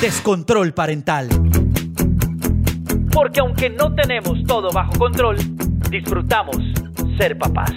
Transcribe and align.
Descontrol 0.00 0.72
Parental. 0.74 1.28
Porque 3.12 3.40
aunque 3.40 3.68
no 3.68 3.92
tenemos 3.96 4.38
todo 4.46 4.70
bajo 4.70 4.92
control, 4.96 5.38
disfrutamos 5.90 6.56
ser 7.18 7.36
papás. 7.36 7.72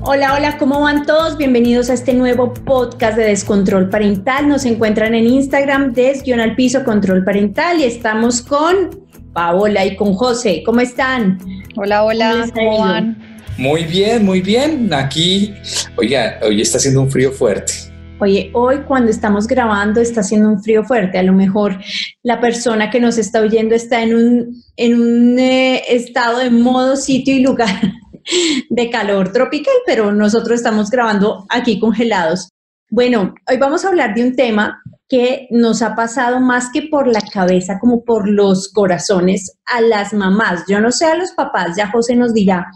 Hola, 0.00 0.34
hola, 0.34 0.56
¿cómo 0.56 0.80
van 0.80 1.04
todos? 1.04 1.36
Bienvenidos 1.36 1.90
a 1.90 1.94
este 1.94 2.14
nuevo 2.14 2.54
podcast 2.54 3.18
de 3.18 3.24
Descontrol 3.24 3.90
Parental. 3.90 4.48
Nos 4.48 4.64
encuentran 4.64 5.14
en 5.14 5.26
Instagram 5.26 5.92
des 5.92 6.22
al 6.32 6.56
piso 6.56 6.82
control 6.82 7.24
parental 7.24 7.78
y 7.80 7.84
estamos 7.84 8.40
con 8.40 8.88
Paola 9.34 9.84
y 9.84 9.96
con 9.96 10.14
José. 10.14 10.62
¿Cómo 10.64 10.80
están? 10.80 11.40
Hola, 11.76 12.04
hola, 12.04 12.48
¿Cómo 12.54 12.70
¿cómo 12.70 12.78
van? 12.78 13.18
Muy 13.58 13.84
bien, 13.84 14.24
muy 14.24 14.40
bien. 14.40 14.94
Aquí, 14.94 15.52
oiga, 15.96 16.38
hoy 16.42 16.62
está 16.62 16.78
haciendo 16.78 17.02
un 17.02 17.10
frío 17.10 17.30
fuerte. 17.32 17.91
Oye, 18.22 18.52
hoy 18.54 18.82
cuando 18.86 19.10
estamos 19.10 19.48
grabando 19.48 20.00
está 20.00 20.20
haciendo 20.20 20.48
un 20.48 20.62
frío 20.62 20.84
fuerte. 20.84 21.18
A 21.18 21.24
lo 21.24 21.32
mejor 21.32 21.80
la 22.22 22.40
persona 22.40 22.88
que 22.88 23.00
nos 23.00 23.18
está 23.18 23.40
oyendo 23.40 23.74
está 23.74 24.00
en 24.00 24.14
un, 24.14 24.62
en 24.76 24.94
un 24.94 25.38
eh, 25.40 25.82
estado 25.88 26.38
de 26.38 26.50
modo, 26.50 26.94
sitio 26.94 27.34
y 27.34 27.40
lugar 27.40 27.82
de 28.70 28.90
calor 28.90 29.32
tropical, 29.32 29.74
pero 29.86 30.12
nosotros 30.12 30.60
estamos 30.60 30.88
grabando 30.88 31.46
aquí 31.48 31.80
congelados. 31.80 32.48
Bueno, 32.88 33.34
hoy 33.50 33.56
vamos 33.56 33.84
a 33.84 33.88
hablar 33.88 34.14
de 34.14 34.22
un 34.22 34.36
tema 34.36 34.80
que 35.08 35.48
nos 35.50 35.82
ha 35.82 35.96
pasado 35.96 36.38
más 36.38 36.70
que 36.72 36.82
por 36.82 37.08
la 37.08 37.22
cabeza, 37.22 37.80
como 37.80 38.04
por 38.04 38.28
los 38.28 38.68
corazones 38.68 39.58
a 39.66 39.80
las 39.80 40.12
mamás. 40.12 40.62
Yo 40.68 40.80
no 40.80 40.92
sé 40.92 41.06
a 41.06 41.16
los 41.16 41.32
papás, 41.32 41.74
ya 41.76 41.90
José 41.90 42.14
nos 42.14 42.32
dirá, 42.32 42.68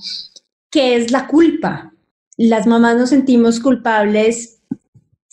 ¿qué 0.72 0.96
es 0.96 1.12
la 1.12 1.28
culpa? 1.28 1.92
Las 2.36 2.66
mamás 2.66 2.96
nos 2.96 3.10
sentimos 3.10 3.60
culpables 3.60 4.55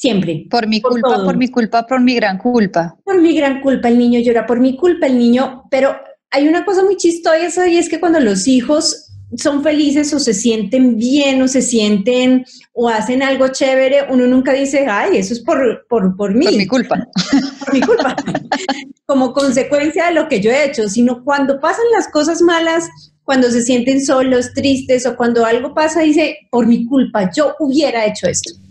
siempre. 0.03 0.45
Por 0.49 0.67
mi 0.67 0.81
Por 0.81 0.91
culpa, 0.91 1.15
todo. 1.15 1.25
por 1.25 1.37
mi 1.37 1.47
culpa, 1.47 1.87
por 1.87 2.01
mi 2.01 2.15
gran 2.15 2.37
culpa. 2.37 2.97
Por 3.05 3.21
mi 3.21 3.33
gran 3.33 3.61
culpa, 3.61 3.87
el 3.87 3.97
niño 3.97 4.19
llora 4.19 4.45
por 4.45 4.59
mi 4.59 4.75
culpa, 4.75 5.07
el 5.07 5.17
niño, 5.17 5.63
pero 5.71 5.95
hay 6.29 6.45
una 6.47 6.65
cosa 6.65 6.83
muy 6.83 6.97
chistosa 6.97 7.69
y 7.69 7.77
es 7.77 7.87
que 7.87 8.01
cuando 8.01 8.19
los 8.19 8.45
hijos 8.45 9.09
son 9.37 9.63
felices 9.63 10.13
o 10.13 10.19
se 10.19 10.33
sienten 10.33 10.97
bien 10.97 11.41
o 11.41 11.47
se 11.47 11.61
sienten 11.61 12.45
o 12.73 12.89
hacen 12.89 13.23
algo 13.23 13.47
chévere, 13.47 13.99
uno 14.09 14.27
nunca 14.27 14.51
dice, 14.51 14.85
ay, 14.89 15.17
eso 15.17 15.33
es 15.33 15.39
por, 15.39 15.85
por, 15.87 16.15
por 16.17 16.35
mí, 16.35 16.45
Por 16.45 16.57
mi 16.57 16.67
culpa. 16.67 16.95
por 17.65 17.73
mi 17.73 17.81
culpa, 17.81 18.15
como 19.05 19.31
consecuencia 19.31 20.07
de 20.07 20.15
lo 20.15 20.27
que 20.27 20.41
yo 20.41 20.51
he 20.51 20.65
hecho, 20.65 20.89
sino 20.89 21.23
cuando 21.23 21.61
pasan 21.61 21.85
las 21.95 22.09
cosas 22.09 22.41
malas, 22.41 22.89
cuando 23.23 23.49
se 23.49 23.61
sienten 23.61 24.03
solos, 24.05 24.51
tristes 24.53 25.05
o 25.05 25.15
cuando 25.15 25.45
algo 25.45 25.73
pasa, 25.73 26.01
dice, 26.01 26.37
por 26.51 26.67
mi 26.67 26.85
culpa, 26.85 27.31
yo 27.33 27.55
hubiera 27.59 28.05
hecho 28.05 28.27
esto. 28.27 28.62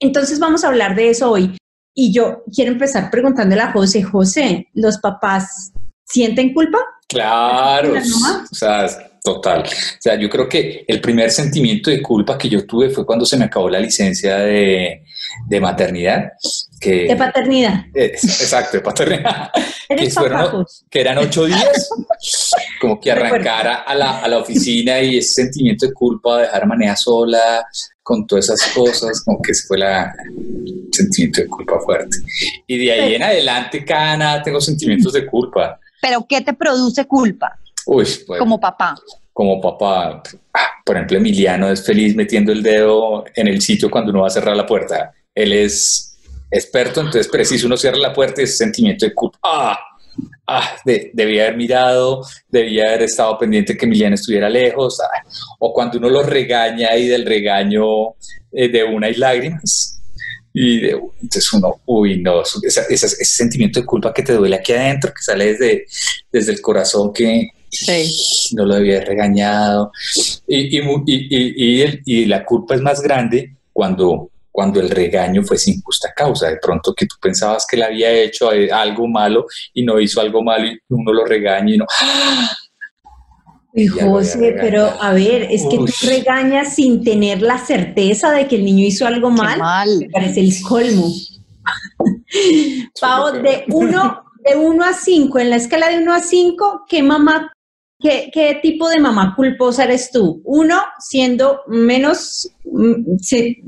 Entonces 0.00 0.38
vamos 0.38 0.64
a 0.64 0.68
hablar 0.68 0.94
de 0.94 1.10
eso 1.10 1.30
hoy. 1.30 1.56
Y 1.94 2.12
yo 2.12 2.42
quiero 2.52 2.72
empezar 2.72 3.10
preguntándole 3.10 3.62
a 3.62 3.72
José, 3.72 4.02
José, 4.02 4.68
¿los 4.74 4.98
papás 4.98 5.72
sienten 6.04 6.52
culpa? 6.52 6.78
Claro, 7.08 7.94
o 7.94 8.54
sea, 8.54 8.86
total. 9.24 9.62
O 9.62 10.00
sea, 10.00 10.16
yo 10.16 10.28
creo 10.28 10.46
que 10.46 10.84
el 10.86 11.00
primer 11.00 11.30
sentimiento 11.30 11.90
de 11.90 12.02
culpa 12.02 12.36
que 12.36 12.48
yo 12.48 12.66
tuve 12.66 12.90
fue 12.90 13.06
cuando 13.06 13.24
se 13.24 13.38
me 13.38 13.46
acabó 13.46 13.70
la 13.70 13.80
licencia 13.80 14.36
de, 14.36 15.02
de 15.48 15.60
maternidad. 15.60 16.32
Que, 16.78 17.06
De 17.06 17.16
paternidad. 17.16 17.86
Eh, 17.94 18.12
exacto, 18.12 18.76
de 18.76 18.82
paternidad. 18.82 19.50
que, 20.90 21.00
eran 21.00 21.16
ocho 21.16 21.46
días, 21.46 21.88
como 22.82 23.00
que 23.00 23.10
arrancara 23.10 23.76
a 23.76 23.94
la, 23.94 24.18
a 24.18 24.28
la 24.28 24.38
oficina 24.38 25.00
y 25.00 25.16
ese 25.16 25.42
sentimiento 25.42 25.86
de 25.86 25.94
culpa, 25.94 26.42
dejar 26.42 26.62
a 26.62 26.66
Manea 26.66 26.94
sola, 26.94 27.66
con 28.02 28.26
todas 28.26 28.50
esas 28.50 28.74
cosas, 28.74 29.22
como 29.24 29.40
que 29.40 29.54
fue 29.66 29.78
la, 29.78 30.14
el 30.36 30.88
sentimiento 30.92 31.40
de 31.40 31.46
culpa 31.46 31.80
fuerte. 31.82 32.18
Y 32.66 32.76
de 32.76 32.92
ahí 32.92 33.14
en 33.14 33.22
adelante, 33.22 33.86
cada 33.86 34.18
nada 34.18 34.42
tengo 34.42 34.60
sentimientos 34.60 35.14
de 35.14 35.24
culpa. 35.24 35.80
Pero 36.02 36.26
¿qué 36.28 36.42
te 36.42 36.52
produce 36.52 37.06
culpa 37.06 37.58
Uy, 37.86 38.04
pues, 38.26 38.38
como 38.38 38.58
papá? 38.60 38.94
como 39.32 39.60
papá, 39.60 40.22
por 40.84 40.94
ejemplo, 40.96 41.16
Emiliano 41.18 41.68
es 41.68 41.84
feliz 41.84 42.14
metiendo 42.14 42.52
el 42.52 42.62
dedo 42.62 43.24
en 43.34 43.48
el 43.48 43.60
sitio 43.60 43.90
cuando 43.90 44.10
uno 44.12 44.20
va 44.22 44.28
a 44.28 44.30
cerrar 44.30 44.56
la 44.56 44.64
puerta. 44.66 45.12
Él 45.34 45.52
es 45.52 46.16
experto, 46.50 47.00
entonces 47.00 47.26
preciso 47.28 47.66
uno 47.66 47.76
cierra 47.76 47.96
la 47.98 48.12
puerta 48.12 48.40
y 48.40 48.44
ese 48.44 48.58
sentimiento 48.58 49.04
de 49.06 49.12
culpa. 49.12 49.38
Ah, 49.42 49.78
ah, 50.46 50.76
de- 50.84 51.10
debía 51.12 51.44
haber 51.46 51.56
mirado, 51.56 52.22
debía 52.48 52.84
haber 52.90 53.02
estado 53.02 53.36
pendiente 53.36 53.76
que 53.76 53.86
Emiliano 53.86 54.14
estuviera 54.14 54.48
lejos. 54.48 55.00
ah, 55.00 55.22
o 55.58 55.72
cuando 55.72 55.98
uno 55.98 56.08
lo 56.08 56.22
regaña 56.22 56.94
y 56.96 57.08
del 57.08 57.26
regaño 57.26 58.10
eh, 58.52 58.68
de 58.68 58.84
una 58.84 59.08
hay 59.08 59.14
lágrimas. 59.16 60.00
Y 60.52 60.80
de- 60.80 60.90
entonces 61.22 61.52
uno, 61.54 61.80
uy, 61.86 62.20
no, 62.22 62.42
eso- 62.42 62.60
esa- 62.62 62.84
esa- 62.88 63.06
ese 63.06 63.24
sentimiento 63.24 63.80
de 63.80 63.86
culpa 63.86 64.14
que 64.14 64.22
te 64.22 64.34
duele 64.34 64.54
aquí 64.54 64.72
adentro, 64.72 65.12
que 65.12 65.22
sale 65.22 65.46
desde, 65.54 65.86
desde 66.30 66.52
el 66.52 66.60
corazón, 66.60 67.12
que 67.12 67.48
Sí. 67.74 68.54
no 68.54 68.64
lo 68.66 68.74
debía 68.76 68.96
haber 68.96 69.08
regañado. 69.08 69.90
Y, 70.46 70.78
y 70.78 70.82
mu- 70.82 71.02
y- 71.06 71.26
y- 71.30 71.54
y 71.78 71.82
el- 71.82 72.02
y 72.04 72.24
la 72.26 72.44
culpa 72.44 72.74
es 72.74 72.80
más 72.80 73.00
grande 73.00 73.56
cuando, 73.72 74.30
cuando 74.50 74.80
el 74.80 74.90
regaño 74.90 75.42
fue 75.42 75.58
sin 75.58 75.82
justa 75.82 76.12
causa. 76.14 76.48
De 76.48 76.58
pronto 76.58 76.94
que 76.94 77.06
tú 77.06 77.16
pensabas 77.20 77.66
que 77.66 77.76
le 77.76 77.84
había 77.84 78.10
hecho 78.12 78.52
eh, 78.52 78.70
algo 78.70 79.08
malo 79.08 79.46
y 79.72 79.82
no 79.82 79.98
hizo 80.00 80.20
algo 80.20 80.42
malo 80.42 80.66
y 80.66 80.78
uno 80.88 81.12
lo 81.12 81.24
regaña 81.24 81.74
y 81.74 81.78
no. 81.78 81.86
¡Ah! 82.00 82.50
Había 83.76 84.04
José, 84.08 84.54
pero 84.60 84.86
a 85.02 85.12
ver, 85.12 85.48
es 85.50 85.62
que 85.68 85.78
Uy. 85.78 85.86
tú 85.86 86.06
regañas 86.06 86.76
sin 86.76 87.02
tener 87.02 87.42
la 87.42 87.58
certeza 87.58 88.30
de 88.30 88.46
que 88.46 88.54
el 88.54 88.64
niño 88.64 88.86
hizo 88.86 89.04
algo 89.04 89.30
Qué 89.30 89.34
mal. 89.42 89.58
mal. 89.58 89.98
Me 89.98 90.10
parece 90.10 90.40
el 90.40 90.52
colmo. 90.62 91.08
Pau, 93.00 93.32
de 93.32 93.40
peor. 93.40 93.64
1 93.68 94.24
de 94.44 94.56
uno 94.56 94.84
a 94.84 94.92
5, 94.92 95.38
en 95.38 95.50
la 95.50 95.56
escala 95.56 95.88
de 95.88 95.98
1 95.98 96.12
a 96.12 96.20
5, 96.20 96.84
¿qué 96.88 97.02
mamá, 97.02 97.50
qué, 98.04 98.30
qué 98.32 98.58
tipo 98.60 98.88
de 98.90 99.00
mamá 99.00 99.34
culposa 99.34 99.84
eres 99.84 100.10
tú? 100.10 100.42
Uno, 100.44 100.76
siendo 100.98 101.60
menos, 101.66 102.50
mm, 102.70 103.16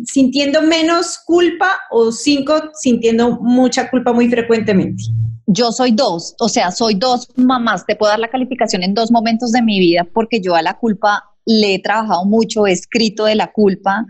sintiendo 0.05 0.61
menos 0.61 1.19
culpa 1.25 1.71
o 1.91 2.13
cinco, 2.13 2.55
sintiendo 2.75 3.41
mucha 3.41 3.91
culpa 3.91 4.13
muy 4.13 4.29
frecuentemente. 4.29 5.05
Yo 5.47 5.73
soy 5.73 5.93
dos, 5.93 6.35
o 6.39 6.51
sea, 6.51 6.71
soy 6.71 6.97
dos 6.97 7.29
mamás. 7.37 7.87
Te 7.87 7.97
puedo 7.97 8.11
dar 8.11 8.19
la 8.19 8.29
calificación 8.29 8.83
en 8.83 8.93
dos 8.93 9.11
momentos 9.11 9.53
de 9.53 9.63
mi 9.63 9.79
vida 9.79 10.07
porque 10.13 10.41
yo 10.41 10.55
a 10.55 10.61
la 10.61 10.77
culpa 10.77 11.25
le 11.47 11.75
he 11.75 11.83
trabajado 11.83 12.27
mucho, 12.27 12.67
he 12.67 12.73
escrito 12.73 13.25
de 13.25 13.37
la 13.37 13.53
culpa. 13.53 14.05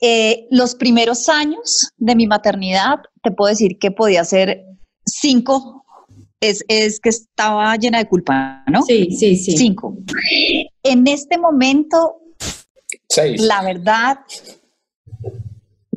Eh, 0.00 0.46
los 0.50 0.74
primeros 0.74 1.28
años 1.28 1.90
de 1.98 2.14
mi 2.14 2.26
maternidad, 2.26 3.00
te 3.22 3.30
puedo 3.30 3.50
decir 3.50 3.78
que 3.78 3.90
podía 3.90 4.24
ser 4.24 4.64
cinco, 5.04 5.83
es, 6.48 6.64
es 6.68 7.00
que 7.00 7.08
estaba 7.08 7.76
llena 7.76 7.98
de 7.98 8.06
culpa, 8.06 8.64
¿no? 8.70 8.82
Sí, 8.82 9.10
sí, 9.12 9.36
sí. 9.36 9.56
Cinco. 9.56 9.96
En 10.82 11.06
este 11.06 11.38
momento, 11.38 12.16
Seis. 13.08 13.40
la 13.40 13.62
verdad, 13.62 14.18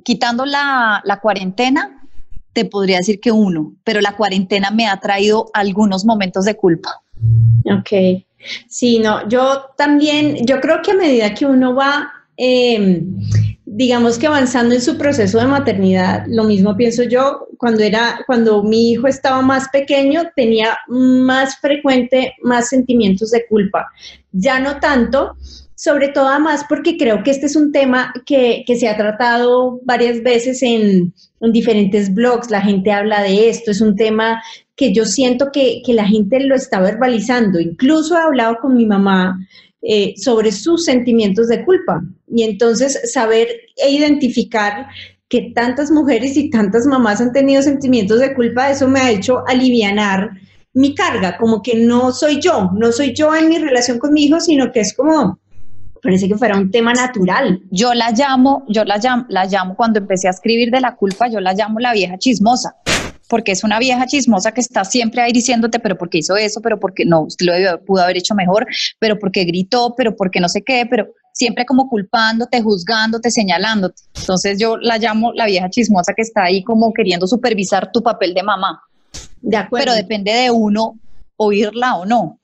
quitando 0.03 0.45
la, 0.45 1.01
la 1.03 1.19
cuarentena, 1.19 2.07
te 2.53 2.65
podría 2.65 2.97
decir 2.97 3.19
que 3.19 3.31
uno, 3.31 3.75
pero 3.83 4.01
la 4.01 4.15
cuarentena 4.15 4.71
me 4.71 4.87
ha 4.87 4.99
traído 4.99 5.49
algunos 5.53 6.05
momentos 6.05 6.45
de 6.45 6.55
culpa. 6.55 7.01
Ok. 7.65 8.23
Sí, 8.67 8.99
no, 8.99 9.27
yo 9.27 9.65
también, 9.77 10.45
yo 10.45 10.59
creo 10.59 10.81
que 10.81 10.91
a 10.91 10.95
medida 10.95 11.33
que 11.33 11.45
uno 11.45 11.75
va, 11.75 12.11
eh, 12.37 13.03
digamos 13.69 14.17
que 14.17 14.27
avanzando 14.27 14.73
en 14.73 14.81
su 14.81 14.97
proceso 14.97 15.39
de 15.39 15.45
maternidad, 15.45 16.23
lo 16.27 16.45
mismo 16.45 16.77
pienso 16.77 17.03
yo, 17.03 17.47
cuando 17.57 17.83
era, 17.83 18.21
cuando 18.25 18.63
mi 18.63 18.91
hijo 18.91 19.07
estaba 19.07 19.41
más 19.41 19.67
pequeño, 19.73 20.23
tenía 20.37 20.77
más 20.87 21.57
frecuente, 21.57 22.33
más 22.41 22.69
sentimientos 22.69 23.31
de 23.31 23.45
culpa. 23.45 23.87
Ya 24.31 24.59
no 24.59 24.79
tanto, 24.79 25.35
sobre 25.75 26.07
todo 26.07 26.29
además 26.29 26.65
porque 26.69 26.95
creo 26.95 27.23
que 27.23 27.31
este 27.31 27.47
es 27.47 27.57
un 27.57 27.73
tema 27.73 28.13
que, 28.25 28.63
que 28.65 28.77
se 28.77 28.87
ha 28.87 28.95
tratado 28.95 29.81
varias 29.83 30.23
veces 30.23 30.63
en, 30.63 31.13
en 31.41 31.51
diferentes 31.51 32.13
blogs, 32.13 32.49
la 32.49 32.61
gente 32.61 32.93
habla 32.93 33.21
de 33.21 33.49
esto, 33.49 33.71
es 33.71 33.81
un 33.81 33.97
tema 33.97 34.41
que 34.77 34.93
yo 34.93 35.05
siento 35.05 35.51
que, 35.51 35.81
que 35.85 35.93
la 35.93 36.07
gente 36.07 36.39
lo 36.39 36.55
está 36.55 36.79
verbalizando. 36.79 37.59
Incluso 37.59 38.15
he 38.15 38.21
hablado 38.21 38.59
con 38.61 38.75
mi 38.75 38.85
mamá 38.85 39.37
eh, 39.81 40.13
sobre 40.17 40.51
sus 40.51 40.85
sentimientos 40.85 41.47
de 41.47 41.63
culpa 41.63 42.01
y 42.27 42.43
entonces 42.43 43.11
saber 43.11 43.47
e 43.75 43.91
identificar 43.91 44.87
que 45.29 45.51
tantas 45.53 45.91
mujeres 45.91 46.35
y 46.37 46.49
tantas 46.49 46.85
mamás 46.85 47.21
han 47.21 47.31
tenido 47.31 47.61
sentimientos 47.61 48.19
de 48.19 48.33
culpa, 48.33 48.71
eso 48.71 48.87
me 48.87 48.99
ha 48.99 49.11
hecho 49.11 49.43
alivianar 49.47 50.31
mi 50.73 50.95
carga, 50.95 51.37
como 51.37 51.61
que 51.61 51.75
no 51.75 52.11
soy 52.11 52.39
yo, 52.39 52.71
no 52.75 52.91
soy 52.91 53.13
yo 53.13 53.35
en 53.35 53.49
mi 53.49 53.57
relación 53.57 53.99
con 53.99 54.13
mi 54.13 54.25
hijo, 54.25 54.39
sino 54.39 54.71
que 54.71 54.79
es 54.79 54.95
como, 54.95 55.39
parece 56.01 56.27
que 56.27 56.37
fuera 56.37 56.57
un 56.57 56.71
tema 56.71 56.93
natural. 56.93 57.61
Yo 57.71 57.93
la 57.93 58.11
llamo, 58.11 58.63
yo 58.69 58.83
la 58.85 58.97
llamo, 58.97 59.25
la 59.29 59.45
llamo 59.45 59.75
cuando 59.75 59.99
empecé 59.99 60.27
a 60.27 60.31
escribir 60.31 60.71
de 60.71 60.81
la 60.81 60.95
culpa, 60.95 61.27
yo 61.29 61.39
la 61.39 61.53
llamo 61.53 61.79
la 61.79 61.93
vieja 61.93 62.17
chismosa 62.17 62.75
porque 63.27 63.51
es 63.51 63.63
una 63.63 63.79
vieja 63.79 64.05
chismosa 64.05 64.51
que 64.53 64.61
está 64.61 64.83
siempre 64.85 65.21
ahí 65.21 65.31
diciéndote, 65.31 65.79
pero 65.79 65.97
porque 65.97 66.19
hizo 66.19 66.35
eso, 66.35 66.61
pero 66.61 66.79
porque 66.79 67.05
no, 67.05 67.23
usted 67.23 67.45
lo 67.45 67.83
pudo 67.83 68.03
haber 68.03 68.17
hecho 68.17 68.35
mejor, 68.35 68.65
pero 68.99 69.19
porque 69.19 69.43
gritó, 69.43 69.93
pero 69.95 70.15
porque 70.15 70.39
no 70.39 70.49
sé 70.49 70.61
qué, 70.61 70.85
pero 70.89 71.07
siempre 71.33 71.65
como 71.65 71.87
culpándote, 71.87 72.61
juzgándote, 72.61 73.29
señalándote. 73.29 74.01
Entonces 74.19 74.57
yo 74.59 74.77
la 74.77 74.97
llamo 74.97 75.33
la 75.33 75.45
vieja 75.45 75.69
chismosa 75.69 76.13
que 76.13 76.23
está 76.23 76.43
ahí 76.43 76.63
como 76.63 76.93
queriendo 76.93 77.27
supervisar 77.27 77.91
tu 77.91 78.01
papel 78.01 78.33
de 78.33 78.43
mamá. 78.43 78.81
De 79.41 79.57
acuerdo. 79.57 79.85
Pero 79.85 79.95
depende 79.95 80.31
de 80.33 80.51
uno 80.51 80.97
oírla 81.35 81.95
o 81.97 82.05
no. 82.05 82.39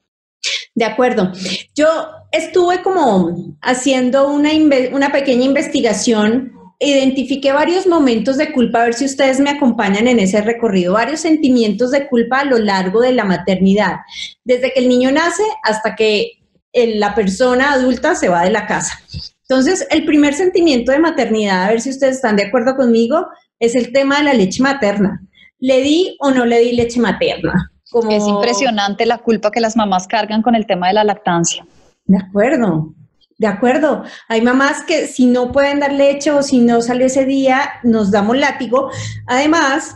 De 0.75 0.85
acuerdo. 0.85 1.31
Yo 1.75 1.87
estuve 2.31 2.81
como 2.83 3.55
haciendo 3.61 4.31
una, 4.31 4.49
una 4.91 5.11
pequeña 5.11 5.45
investigación 5.45 6.51
identifiqué 6.85 7.51
varios 7.51 7.87
momentos 7.87 8.37
de 8.37 8.51
culpa, 8.51 8.81
a 8.81 8.85
ver 8.85 8.93
si 8.93 9.05
ustedes 9.05 9.39
me 9.39 9.49
acompañan 9.49 10.07
en 10.07 10.19
ese 10.19 10.41
recorrido, 10.41 10.93
varios 10.93 11.21
sentimientos 11.21 11.91
de 11.91 12.07
culpa 12.07 12.39
a 12.39 12.45
lo 12.45 12.57
largo 12.57 13.01
de 13.01 13.13
la 13.13 13.23
maternidad, 13.23 13.97
desde 14.43 14.71
que 14.73 14.79
el 14.79 14.89
niño 14.89 15.11
nace 15.11 15.43
hasta 15.63 15.95
que 15.95 16.39
la 16.73 17.13
persona 17.13 17.73
adulta 17.73 18.15
se 18.15 18.29
va 18.29 18.43
de 18.43 18.51
la 18.51 18.65
casa. 18.65 18.99
Entonces, 19.47 19.85
el 19.91 20.05
primer 20.05 20.33
sentimiento 20.33 20.91
de 20.91 20.99
maternidad, 20.99 21.65
a 21.65 21.69
ver 21.69 21.81
si 21.81 21.89
ustedes 21.89 22.15
están 22.15 22.35
de 22.35 22.45
acuerdo 22.45 22.75
conmigo, 22.75 23.27
es 23.59 23.75
el 23.75 23.91
tema 23.91 24.17
de 24.17 24.23
la 24.23 24.33
leche 24.33 24.63
materna. 24.63 25.21
¿Le 25.59 25.81
di 25.81 26.17
o 26.19 26.31
no 26.31 26.45
le 26.45 26.59
di 26.59 26.73
leche 26.73 26.99
materna? 26.99 27.71
Es 28.09 28.27
impresionante 28.27 29.05
la 29.05 29.19
culpa 29.19 29.51
que 29.51 29.59
las 29.59 29.75
mamás 29.77 30.07
cargan 30.07 30.41
con 30.41 30.55
el 30.55 30.65
tema 30.65 30.87
de 30.87 30.93
la 30.93 31.03
lactancia. 31.03 31.65
De 32.05 32.17
acuerdo. 32.17 32.93
De 33.37 33.47
acuerdo. 33.47 34.03
Hay 34.29 34.41
mamás 34.41 34.83
que 34.83 35.07
si 35.07 35.25
no 35.25 35.51
pueden 35.51 35.79
dar 35.79 35.93
leche 35.93 36.31
o 36.31 36.43
si 36.43 36.59
no 36.59 36.81
salió 36.81 37.07
ese 37.07 37.25
día, 37.25 37.73
nos 37.83 38.11
damos 38.11 38.37
látigo. 38.37 38.89
Además, 39.27 39.95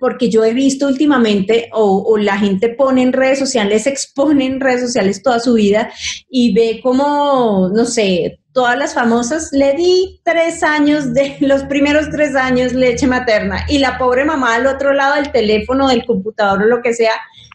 porque 0.00 0.28
yo 0.28 0.44
he 0.44 0.52
visto 0.52 0.86
últimamente, 0.86 1.70
o, 1.72 2.16
la 2.18 2.38
gente 2.38 2.68
pone 2.68 3.02
en 3.02 3.12
redes 3.12 3.38
sociales, 3.38 3.86
expone 3.86 4.46
en 4.46 4.60
redes 4.60 4.82
sociales 4.82 5.22
toda 5.22 5.40
su 5.40 5.54
vida 5.54 5.90
y 6.28 6.52
ve 6.52 6.80
como, 6.82 7.70
no 7.74 7.84
sé, 7.84 8.40
todas 8.52 8.76
las 8.76 8.94
famosas, 8.94 9.50
le 9.52 9.74
di 9.74 10.20
tres 10.24 10.62
años 10.62 11.14
de 11.14 11.36
los 11.40 11.64
primeros 11.64 12.10
tres 12.10 12.34
años 12.34 12.72
leche 12.72 13.06
materna 13.06 13.64
y 13.68 13.78
la 13.78 13.98
pobre 13.98 14.24
mamá 14.24 14.56
al 14.56 14.66
otro 14.66 14.92
lado 14.92 15.14
del 15.14 15.32
teléfono, 15.32 15.88
del 15.88 16.04
computador 16.04 16.62
o 16.62 16.66
lo 16.66 16.82
que 16.82 16.92
sea, 16.92 17.14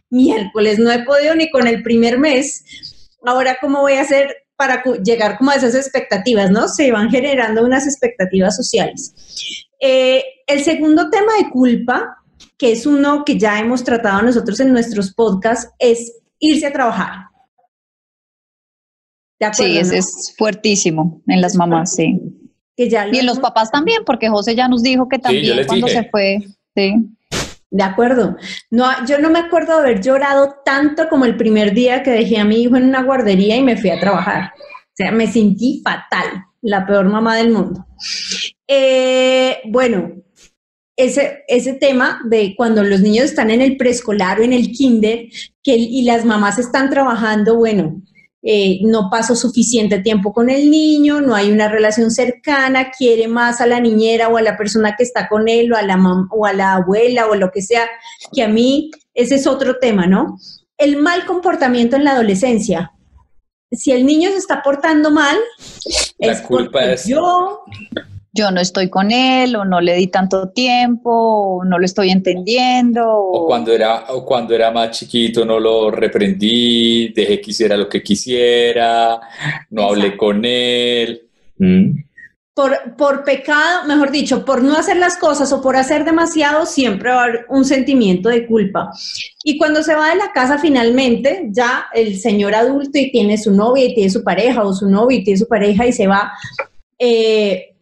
miércoles, 0.10 0.80
no 0.80 0.92
he 0.92 1.04
podido 1.04 1.36
ni 1.36 1.50
con 1.50 1.68
el 1.68 1.82
primer 1.82 2.20
mes. 2.20 2.64
Ahora, 3.26 3.58
¿cómo 3.60 3.82
voy 3.82 3.94
a 3.94 4.02
hacer 4.02 4.43
para 4.56 4.84
llegar 5.04 5.38
como 5.38 5.52
a 5.52 5.56
esas 5.56 5.76
expectativas, 5.76 6.52
¿no? 6.52 6.68
Se 6.68 6.92
van 6.92 7.10
generando 7.10 7.66
unas 7.66 7.86
expectativas 7.86 8.56
sociales. 8.56 9.14
Eh, 9.80 10.24
el 10.48 10.64
segundo 10.64 11.10
tema 11.10 11.34
de 11.38 11.50
culpa, 11.50 12.18
que 12.58 12.72
es 12.72 12.86
uno 12.86 13.26
que 13.26 13.38
ya 13.38 13.60
hemos 13.60 13.84
tratado 13.84 14.22
nosotros 14.22 14.60
en 14.60 14.72
nuestros 14.72 15.14
podcasts, 15.14 15.72
es 15.80 16.22
irse 16.40 16.68
a 16.68 16.74
trabajar. 16.74 17.26
sí, 19.54 19.78
ese 19.78 19.98
es 19.98 20.34
fuertísimo 20.38 21.22
en 21.28 21.42
las 21.42 21.56
mamás, 21.56 21.96
sí. 21.96 22.20
y 22.78 22.96
en 22.96 23.26
los 23.26 23.40
papás 23.40 23.72
también, 23.72 24.04
porque 24.06 24.30
José 24.30 24.56
ya 24.56 24.68
nos 24.68 24.84
dijo 24.84 25.08
que 25.10 25.20
también 25.20 25.66
cuando 25.68 25.88
se 25.88 26.04
fue, 26.10 26.40
sí. 26.76 26.96
De 27.74 27.82
acuerdo. 27.82 28.38
No, 28.70 28.86
yo 29.08 29.18
no 29.18 29.32
me 29.32 29.40
acuerdo 29.40 29.74
de 29.74 29.88
haber 29.88 30.02
llorado 30.02 30.58
tanto 30.64 31.10
como 31.10 31.26
el 31.26 31.36
primer 31.36 31.74
día 31.74 32.04
que 32.04 32.12
dejé 32.12 32.38
a 32.38 32.46
mi 32.46 32.62
hijo 32.62 32.76
en 32.76 32.84
una 32.84 33.02
guardería 33.02 33.58
y 33.58 33.64
me 33.64 33.78
fui 33.78 33.90
a 33.90 34.00
trabajar. 34.00 34.52
O 34.56 34.96
sea, 34.96 35.12
me 35.12 35.26
sentí 35.26 35.82
fatal, 35.84 36.46
la 36.62 36.86
peor 36.86 37.06
mamá 37.06 37.36
del 37.36 37.50
mundo. 37.50 37.84
Eh, 38.68 39.58
bueno, 39.66 40.12
ese, 40.96 41.46
ese 41.48 41.74
tema 41.74 42.22
de 42.26 42.54
cuando 42.56 42.84
los 42.84 43.02
niños 43.02 43.26
están 43.26 43.50
en 43.50 43.62
el 43.62 43.76
preescolar 43.76 44.40
o 44.40 44.44
en 44.44 44.54
el 44.54 44.72
kinder 44.72 45.30
y 45.66 46.04
las 46.04 46.26
mamás 46.26 46.60
están 46.60 46.92
trabajando, 46.92 47.56
bueno, 47.56 48.04
eh, 48.46 48.80
no 48.82 49.10
paso 49.10 49.38
suficiente 49.38 50.00
tiempo 50.00 50.34
con 50.34 50.50
el 50.50 50.70
niño, 50.70 51.22
no 51.22 51.34
hay 51.34 51.50
una 51.50 51.70
relación 51.70 52.12
cercana, 52.12 52.92
quiere 52.92 53.30
más 53.30 53.62
a 53.62 53.68
la 53.68 53.80
niñera 53.80 54.28
o 54.28 54.36
a 54.36 54.42
la 54.42 54.58
persona 54.58 54.96
que 54.98 55.04
está 55.04 55.30
con 55.30 55.48
él 55.48 55.72
o 55.72 55.78
a 55.78 55.82
la, 55.82 55.98
o 56.30 56.46
a 56.46 56.52
la 56.52 56.74
abuela 56.74 57.28
o 57.28 57.36
lo 57.36 57.52
que 57.52 57.62
sea, 57.62 57.88
que 58.34 58.44
a 58.44 58.50
mí, 58.50 58.92
ese 59.14 59.36
es 59.36 59.48
otro 59.48 59.80
tema, 59.80 60.08
¿no? 60.08 60.38
El 60.78 60.98
mal 60.98 61.26
comportamiento 61.26 61.96
en 61.96 62.04
la 62.04 62.12
adolescencia. 62.12 62.92
Si 63.72 63.92
el 63.92 64.06
niño 64.06 64.30
se 64.32 64.38
está 64.38 64.62
portando 64.62 65.10
mal, 65.10 65.38
la 66.20 66.44
culpa 66.44 66.84
es 66.84 67.06
yo 67.06 67.64
yo 68.34 68.50
no 68.50 68.60
estoy 68.60 68.90
con 68.90 69.12
él 69.12 69.56
o 69.56 69.64
no 69.64 69.80
le 69.80 69.94
di 69.96 70.08
tanto 70.08 70.50
tiempo 70.50 71.12
o 71.12 71.66
no 71.66 71.78
lo 71.78 71.86
estoy 71.86 72.10
entendiendo. 72.10 73.08
O, 73.08 73.46
cuando, 73.46 73.72
era, 73.72 74.06
o 74.10 74.26
cuando 74.26 74.56
era 74.56 74.72
más 74.72 74.98
chiquito 74.98 75.46
no 75.46 75.60
lo 75.60 75.92
reprendí, 75.92 77.10
dejé 77.10 77.40
que 77.40 77.52
hiciera 77.52 77.78
lo 77.78 77.88
que 77.88 78.02
quisiera, 78.02 79.20
no 79.70 79.84
hablé 79.84 80.18
con 80.18 80.44
él. 80.44 81.30
¿Mm? 81.60 81.92
Por, 82.56 82.96
por 82.98 83.24
pecado, 83.24 83.88
mejor 83.88 84.12
dicho, 84.12 84.46
por 84.46 84.64
no 84.64 84.78
hacer 84.78 84.98
las 84.98 85.18
cosas 85.18 85.52
o 85.54 85.62
por 85.62 85.76
hacer 85.76 86.04
demasiado, 86.04 86.66
siempre 86.66 87.10
va 87.10 87.22
a 87.22 87.24
haber 87.26 87.46
un 87.50 87.66
sentimiento 87.66 88.30
de 88.30 88.48
culpa. 88.48 88.92
Y 89.44 89.58
cuando 89.60 89.84
se 89.84 89.96
va 89.96 90.10
de 90.10 90.16
la 90.16 90.32
casa 90.34 90.58
finalmente, 90.58 91.50
ya 91.52 91.86
el 91.94 92.18
señor 92.20 92.56
adulto 92.56 92.98
y 92.98 93.12
tiene 93.12 93.38
su 93.38 93.52
novia 93.52 93.86
y 93.86 93.96
tiene 93.96 94.10
su 94.10 94.24
pareja 94.24 94.64
o 94.64 94.74
su 94.74 94.88
novio 94.88 95.18
y 95.18 95.24
tiene 95.24 95.40
su 95.40 95.48
pareja 95.48 95.86
y 95.88 95.94
se 95.94 96.08
va, 96.08 96.32
eh, 97.00 97.73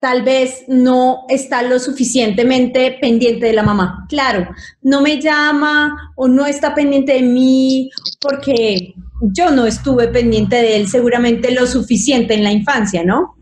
tal 0.00 0.22
vez 0.22 0.64
no 0.68 1.24
está 1.28 1.62
lo 1.62 1.78
suficientemente 1.78 2.98
pendiente 3.00 3.46
de 3.46 3.52
la 3.52 3.62
mamá. 3.62 4.06
Claro, 4.08 4.48
no 4.82 5.02
me 5.02 5.20
llama 5.20 6.12
o 6.16 6.28
no 6.28 6.46
está 6.46 6.74
pendiente 6.74 7.14
de 7.14 7.22
mí 7.22 7.90
porque 8.20 8.94
yo 9.20 9.50
no 9.50 9.66
estuve 9.66 10.08
pendiente 10.08 10.56
de 10.56 10.76
él 10.76 10.88
seguramente 10.88 11.50
lo 11.50 11.66
suficiente 11.66 12.34
en 12.34 12.44
la 12.44 12.52
infancia, 12.52 13.04
¿no? 13.04 13.34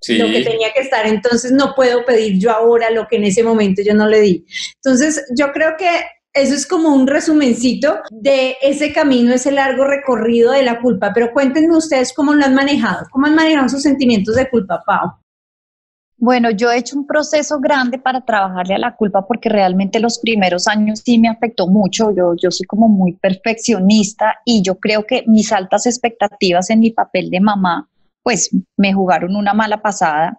Sí. 0.00 0.18
Lo 0.18 0.26
que 0.26 0.42
tenía 0.42 0.72
que 0.72 0.80
estar, 0.80 1.06
entonces 1.06 1.52
no 1.52 1.74
puedo 1.76 2.04
pedir 2.04 2.38
yo 2.38 2.50
ahora 2.50 2.90
lo 2.90 3.06
que 3.06 3.16
en 3.16 3.24
ese 3.24 3.44
momento 3.44 3.82
yo 3.82 3.94
no 3.94 4.08
le 4.08 4.20
di. 4.20 4.44
Entonces, 4.82 5.24
yo 5.36 5.52
creo 5.52 5.76
que 5.78 5.86
eso 6.34 6.54
es 6.54 6.66
como 6.66 6.94
un 6.94 7.06
resumencito 7.06 8.00
de 8.10 8.56
ese 8.62 8.92
camino, 8.92 9.32
ese 9.32 9.52
largo 9.52 9.84
recorrido 9.84 10.50
de 10.50 10.64
la 10.64 10.80
culpa, 10.80 11.12
pero 11.14 11.32
cuéntenme 11.32 11.76
ustedes 11.76 12.12
cómo 12.14 12.34
lo 12.34 12.44
han 12.44 12.54
manejado, 12.54 13.06
cómo 13.12 13.26
han 13.26 13.36
manejado 13.36 13.68
sus 13.68 13.82
sentimientos 13.82 14.34
de 14.34 14.50
culpa, 14.50 14.82
Pau. 14.84 15.12
Bueno, 16.24 16.52
yo 16.52 16.70
he 16.70 16.78
hecho 16.78 16.96
un 16.96 17.04
proceso 17.04 17.58
grande 17.58 17.98
para 17.98 18.20
trabajarle 18.20 18.74
a 18.76 18.78
la 18.78 18.94
culpa 18.94 19.26
porque 19.26 19.48
realmente 19.48 19.98
los 19.98 20.20
primeros 20.20 20.68
años 20.68 21.02
sí 21.04 21.18
me 21.18 21.28
afectó 21.28 21.66
mucho. 21.66 22.14
Yo, 22.14 22.36
yo 22.40 22.52
soy 22.52 22.64
como 22.64 22.88
muy 22.88 23.14
perfeccionista 23.14 24.36
y 24.44 24.62
yo 24.62 24.76
creo 24.78 25.04
que 25.04 25.24
mis 25.26 25.50
altas 25.50 25.84
expectativas 25.84 26.70
en 26.70 26.78
mi 26.78 26.92
papel 26.92 27.28
de 27.28 27.40
mamá 27.40 27.88
pues 28.22 28.50
me 28.76 28.92
jugaron 28.92 29.34
una 29.34 29.52
mala 29.52 29.82
pasada 29.82 30.38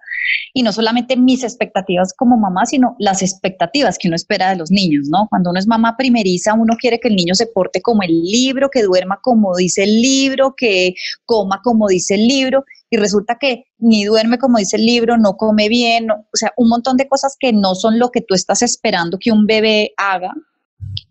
y 0.53 0.61
no 0.61 0.71
solamente 0.71 1.17
mis 1.17 1.43
expectativas 1.43 2.13
como 2.13 2.37
mamá, 2.37 2.65
sino 2.65 2.95
las 2.99 3.23
expectativas 3.23 3.97
que 3.97 4.07
uno 4.07 4.15
espera 4.15 4.51
de 4.51 4.57
los 4.57 4.69
niños, 4.69 5.07
¿no? 5.09 5.27
Cuando 5.29 5.49
uno 5.49 5.59
es 5.59 5.67
mamá 5.67 5.95
primeriza, 5.97 6.53
uno 6.53 6.75
quiere 6.79 6.99
que 6.99 7.07
el 7.07 7.15
niño 7.15 7.33
se 7.33 7.47
porte 7.47 7.81
como 7.81 8.03
el 8.03 8.21
libro, 8.21 8.69
que 8.69 8.83
duerma 8.83 9.19
como 9.21 9.55
dice 9.55 9.83
el 9.83 10.01
libro, 10.01 10.53
que 10.55 10.93
coma 11.25 11.61
como 11.63 11.87
dice 11.87 12.15
el 12.15 12.27
libro 12.27 12.63
y 12.91 12.97
resulta 12.97 13.37
que 13.39 13.65
ni 13.79 14.05
duerme 14.05 14.37
como 14.37 14.59
dice 14.59 14.77
el 14.77 14.85
libro, 14.85 15.17
no 15.17 15.35
come 15.35 15.67
bien, 15.67 16.11
o 16.11 16.25
sea, 16.33 16.51
un 16.57 16.69
montón 16.69 16.95
de 16.97 17.07
cosas 17.07 17.35
que 17.39 17.51
no 17.51 17.73
son 17.73 17.97
lo 17.97 18.11
que 18.11 18.21
tú 18.21 18.35
estás 18.35 18.61
esperando 18.61 19.17
que 19.19 19.31
un 19.31 19.47
bebé 19.47 19.93
haga. 19.97 20.31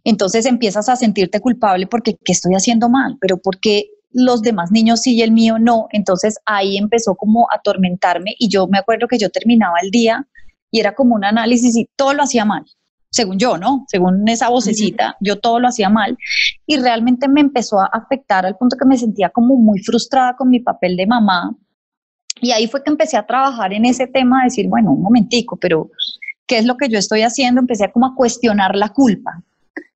Entonces 0.04 0.46
empiezas 0.46 0.88
a 0.88 0.94
sentirte 0.94 1.40
culpable 1.40 1.88
porque 1.88 2.16
¿qué 2.24 2.32
estoy 2.32 2.54
haciendo 2.54 2.88
mal? 2.88 3.16
Pero 3.20 3.38
porque 3.38 3.90
los 4.12 4.42
demás 4.42 4.70
niños 4.70 5.00
sí 5.02 5.14
y 5.14 5.22
el 5.22 5.32
mío 5.32 5.58
no. 5.58 5.86
Entonces 5.90 6.38
ahí 6.44 6.76
empezó 6.76 7.14
como 7.14 7.48
a 7.50 7.56
atormentarme 7.56 8.34
y 8.38 8.48
yo 8.48 8.66
me 8.66 8.78
acuerdo 8.78 9.08
que 9.08 9.18
yo 9.18 9.30
terminaba 9.30 9.78
el 9.82 9.90
día 9.90 10.26
y 10.70 10.80
era 10.80 10.94
como 10.94 11.14
un 11.14 11.24
análisis 11.24 11.76
y 11.76 11.88
todo 11.96 12.14
lo 12.14 12.22
hacía 12.22 12.44
mal, 12.44 12.64
según 13.10 13.38
yo, 13.38 13.58
¿no? 13.58 13.84
Según 13.88 14.26
esa 14.28 14.48
vocecita, 14.48 15.16
yo 15.20 15.38
todo 15.38 15.60
lo 15.60 15.68
hacía 15.68 15.90
mal 15.90 16.16
y 16.66 16.76
realmente 16.76 17.28
me 17.28 17.40
empezó 17.40 17.80
a 17.80 17.86
afectar 17.86 18.46
al 18.46 18.56
punto 18.56 18.76
que 18.76 18.86
me 18.86 18.96
sentía 18.96 19.28
como 19.30 19.56
muy 19.56 19.80
frustrada 19.80 20.34
con 20.36 20.48
mi 20.48 20.60
papel 20.60 20.96
de 20.96 21.06
mamá. 21.06 21.54
Y 22.40 22.50
ahí 22.52 22.66
fue 22.66 22.82
que 22.82 22.90
empecé 22.90 23.16
a 23.16 23.26
trabajar 23.26 23.72
en 23.72 23.84
ese 23.84 24.06
tema, 24.06 24.40
de 24.40 24.44
decir, 24.44 24.68
bueno, 24.68 24.92
un 24.92 25.02
momentico, 25.02 25.56
pero 25.56 25.90
¿qué 26.46 26.58
es 26.58 26.64
lo 26.64 26.76
que 26.76 26.88
yo 26.88 26.98
estoy 26.98 27.22
haciendo? 27.22 27.60
Empecé 27.60 27.84
a 27.84 27.92
como 27.92 28.06
a 28.06 28.14
cuestionar 28.16 28.74
la 28.74 28.88
culpa 28.88 29.42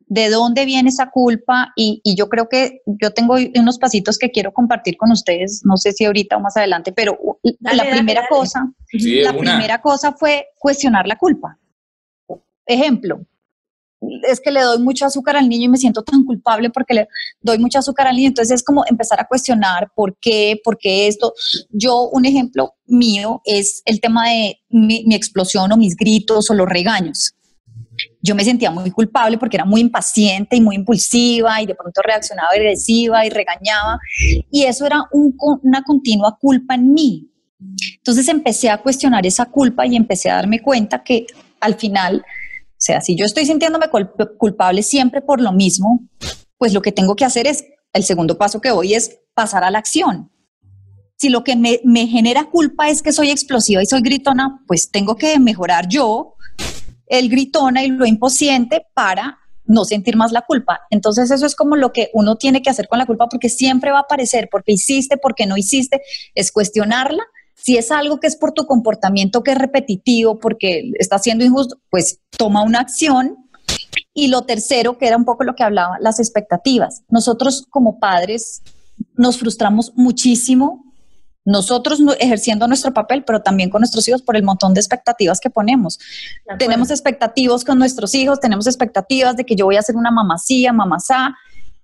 de 0.07 0.31
dónde 0.31 0.65
viene 0.65 0.89
esa 0.89 1.11
culpa 1.11 1.73
y, 1.75 2.01
y, 2.05 2.17
yo 2.17 2.29
creo 2.29 2.49
que 2.49 2.83
yo 2.87 3.11
tengo 3.11 3.37
unos 3.57 3.79
pasitos 3.79 4.19
que 4.19 4.31
quiero 4.31 4.53
compartir 4.53 4.97
con 4.97 5.11
ustedes, 5.11 5.63
no 5.65 5.77
sé 5.77 5.93
si 5.93 6.05
ahorita 6.05 6.37
o 6.37 6.41
más 6.41 6.57
adelante, 6.57 6.93
pero 6.93 7.19
dale, 7.59 7.77
la 7.77 7.85
dale, 7.85 7.97
primera 7.97 8.21
dale. 8.21 8.29
cosa, 8.31 8.73
Sí, 8.89 9.23
la 9.23 9.33
una. 9.33 9.41
primera 9.41 9.81
cosa 9.81 10.13
fue 10.13 10.47
cuestionar 10.59 11.07
la 11.09 11.17
culpa. 11.17 11.59
Ejemplo, 12.67 13.21
es 14.29 14.41
que 14.41 14.51
le 14.51 14.61
doy 14.61 14.79
mucho 14.79 15.07
azúcar 15.07 15.37
al 15.37 15.49
niño 15.49 15.65
y 15.65 15.69
me 15.69 15.79
siento 15.79 16.03
tan 16.03 16.25
culpable 16.25 16.71
porque 16.71 16.95
le 16.95 17.09
doy 17.41 17.59
mucho 17.59 17.79
azúcar 17.79 18.07
al 18.07 18.17
niño. 18.17 18.29
Entonces 18.29 18.57
es 18.57 18.63
como 18.63 18.85
empezar 18.87 19.21
a 19.21 19.27
cuestionar 19.27 19.91
por 19.95 20.17
qué, 20.21 20.61
por 20.63 20.79
qué 20.79 21.09
esto. 21.09 21.35
Yo, 21.71 22.09
un 22.13 22.27
ejemplo 22.27 22.75
mío 22.87 23.43
es 23.45 23.83
el 23.85 24.01
tema 24.01 24.29
de 24.29 24.61
mi, 24.69 25.05
mi 25.07 25.15
explosión 25.15 25.73
o 25.73 25.77
mis 25.77 25.97
gritos 25.97 26.51
o 26.51 26.55
los 26.55 26.69
regaños. 26.69 27.35
Yo 28.26 28.35
me 28.35 28.45
sentía 28.45 28.71
muy 28.71 28.90
culpable 28.90 29.38
porque 29.38 29.56
era 29.56 29.64
muy 29.64 29.80
impaciente 29.80 30.56
y 30.56 30.61
muy 30.61 30.76
impulsiva 30.76 31.62
y 31.62 31.66
de 31.66 31.75
pronto 31.75 32.00
reaccionaba 32.02 32.49
agresiva 32.52 33.25
y 33.25 33.30
regañaba. 33.30 33.99
Y 34.50 34.64
eso 34.64 34.85
era 34.85 35.02
un, 35.12 35.35
una 35.62 35.83
continua 35.83 36.37
culpa 36.40 36.75
en 36.75 36.92
mí. 36.92 37.30
Entonces 37.99 38.28
empecé 38.28 38.68
a 38.68 38.78
cuestionar 38.78 39.25
esa 39.26 39.47
culpa 39.47 39.87
y 39.87 39.97
empecé 39.97 40.30
a 40.30 40.37
darme 40.37 40.61
cuenta 40.61 41.02
que 41.02 41.26
al 41.61 41.75
final 41.76 42.25
o 42.76 42.80
sea, 42.87 43.00
si 43.00 43.16
yo 43.16 43.25
estoy 43.25 43.47
sintiéndome 43.47 43.87
culpable 44.38 44.83
siempre 44.83 45.23
por 45.23 45.40
lo 45.40 45.50
mismo, 45.50 46.06
pues 46.59 46.75
lo 46.75 46.83
que 46.83 46.92
tengo 46.92 47.16
que 47.16 47.25
hacer 47.25 47.47
es, 47.47 47.64
el 47.95 48.04
segundo 48.04 48.37
paso 48.37 48.61
que 48.61 48.71
voy 48.71 48.92
es 48.92 49.18
pasar 49.33 49.64
a 49.64 49.71
la 49.71 49.78
acción. 49.78 50.30
Si 51.16 51.30
lo 51.30 51.42
que 51.42 51.56
me, 51.56 51.80
me 51.85 52.06
genera 52.06 52.45
culpa 52.45 52.90
es 52.90 53.00
que 53.00 53.12
soy 53.12 53.30
explosiva 53.30 53.83
y 53.83 53.87
soy 53.87 54.02
gritona, 54.02 54.62
pues 54.66 54.90
tengo 54.90 55.16
que 55.16 55.38
mejorar 55.38 55.88
yo 55.88 56.36
el 57.07 57.29
gritona 57.29 57.85
y 57.85 57.89
lo 57.89 58.07
impaciente 58.07 58.87
para 58.95 59.39
no 59.65 59.85
sentir 59.85 60.17
más 60.17 60.33
la 60.33 60.43
culpa. 60.43 60.81
Entonces 60.91 61.31
eso 61.31 61.45
es 61.45 61.57
como 61.57 61.77
lo 61.77 61.93
que 61.93 62.11
uno 62.15 62.37
tiene 62.37 62.63
que 62.63 62.71
hacer 62.71 62.89
con 62.89 62.99
la 62.99 63.07
culpa 63.07 63.29
porque 63.29 63.49
siempre 63.49 63.91
va 63.91 63.99
a 63.99 64.03
aparecer, 64.03 64.49
porque 64.51 64.73
hiciste, 64.73 65.17
porque 65.17 65.47
no 65.47 65.57
hiciste, 65.57 66.03
es 66.35 66.53
cuestionarla 66.53 67.23
si 67.67 67.77
es 67.77 67.91
algo 67.91 68.21
que 68.21 68.29
es 68.29 68.37
por 68.37 68.53
tu 68.53 68.65
comportamiento 68.65 69.43
que 69.43 69.51
es 69.51 69.59
repetitivo, 69.59 70.39
porque 70.39 70.93
está 71.01 71.19
siendo 71.19 71.45
injusto, 71.45 71.81
pues 71.91 72.21
toma 72.37 72.63
una 72.63 72.79
acción. 72.79 73.49
Y 74.15 74.29
lo 74.29 74.43
tercero, 74.43 74.99
que 74.99 75.09
era 75.09 75.17
un 75.17 75.25
poco 75.25 75.43
lo 75.43 75.57
que 75.57 75.65
hablaba, 75.65 75.97
las 76.01 76.21
expectativas. 76.21 77.03
Nosotros 77.09 77.67
como 77.69 77.99
padres 77.99 78.63
nos 79.17 79.39
frustramos 79.39 79.93
muchísimo, 79.97 80.86
nosotros 81.47 82.00
ejerciendo 82.19 82.67
nuestro 82.67 82.93
papel, 82.93 83.25
pero 83.25 83.41
también 83.41 83.71
con 83.71 83.81
nuestros 83.81 84.07
hijos 84.09 84.21
por 84.21 84.37
el 84.37 84.43
montón 84.43 84.75
de 84.75 84.81
expectativas 84.81 85.41
que 85.41 85.49
ponemos. 85.49 85.99
Tenemos 86.59 86.91
expectativas 86.91 87.65
con 87.65 87.79
nuestros 87.79 88.15
hijos, 88.15 88.41
tenemos 88.41 88.67
expectativas 88.67 89.37
de 89.37 89.47
que 89.47 89.55
yo 89.55 89.65
voy 89.65 89.76
a 89.76 89.83
ser 89.83 89.97
una 89.97 90.11
mamacía, 90.11 90.73
mamazá, 90.73 91.35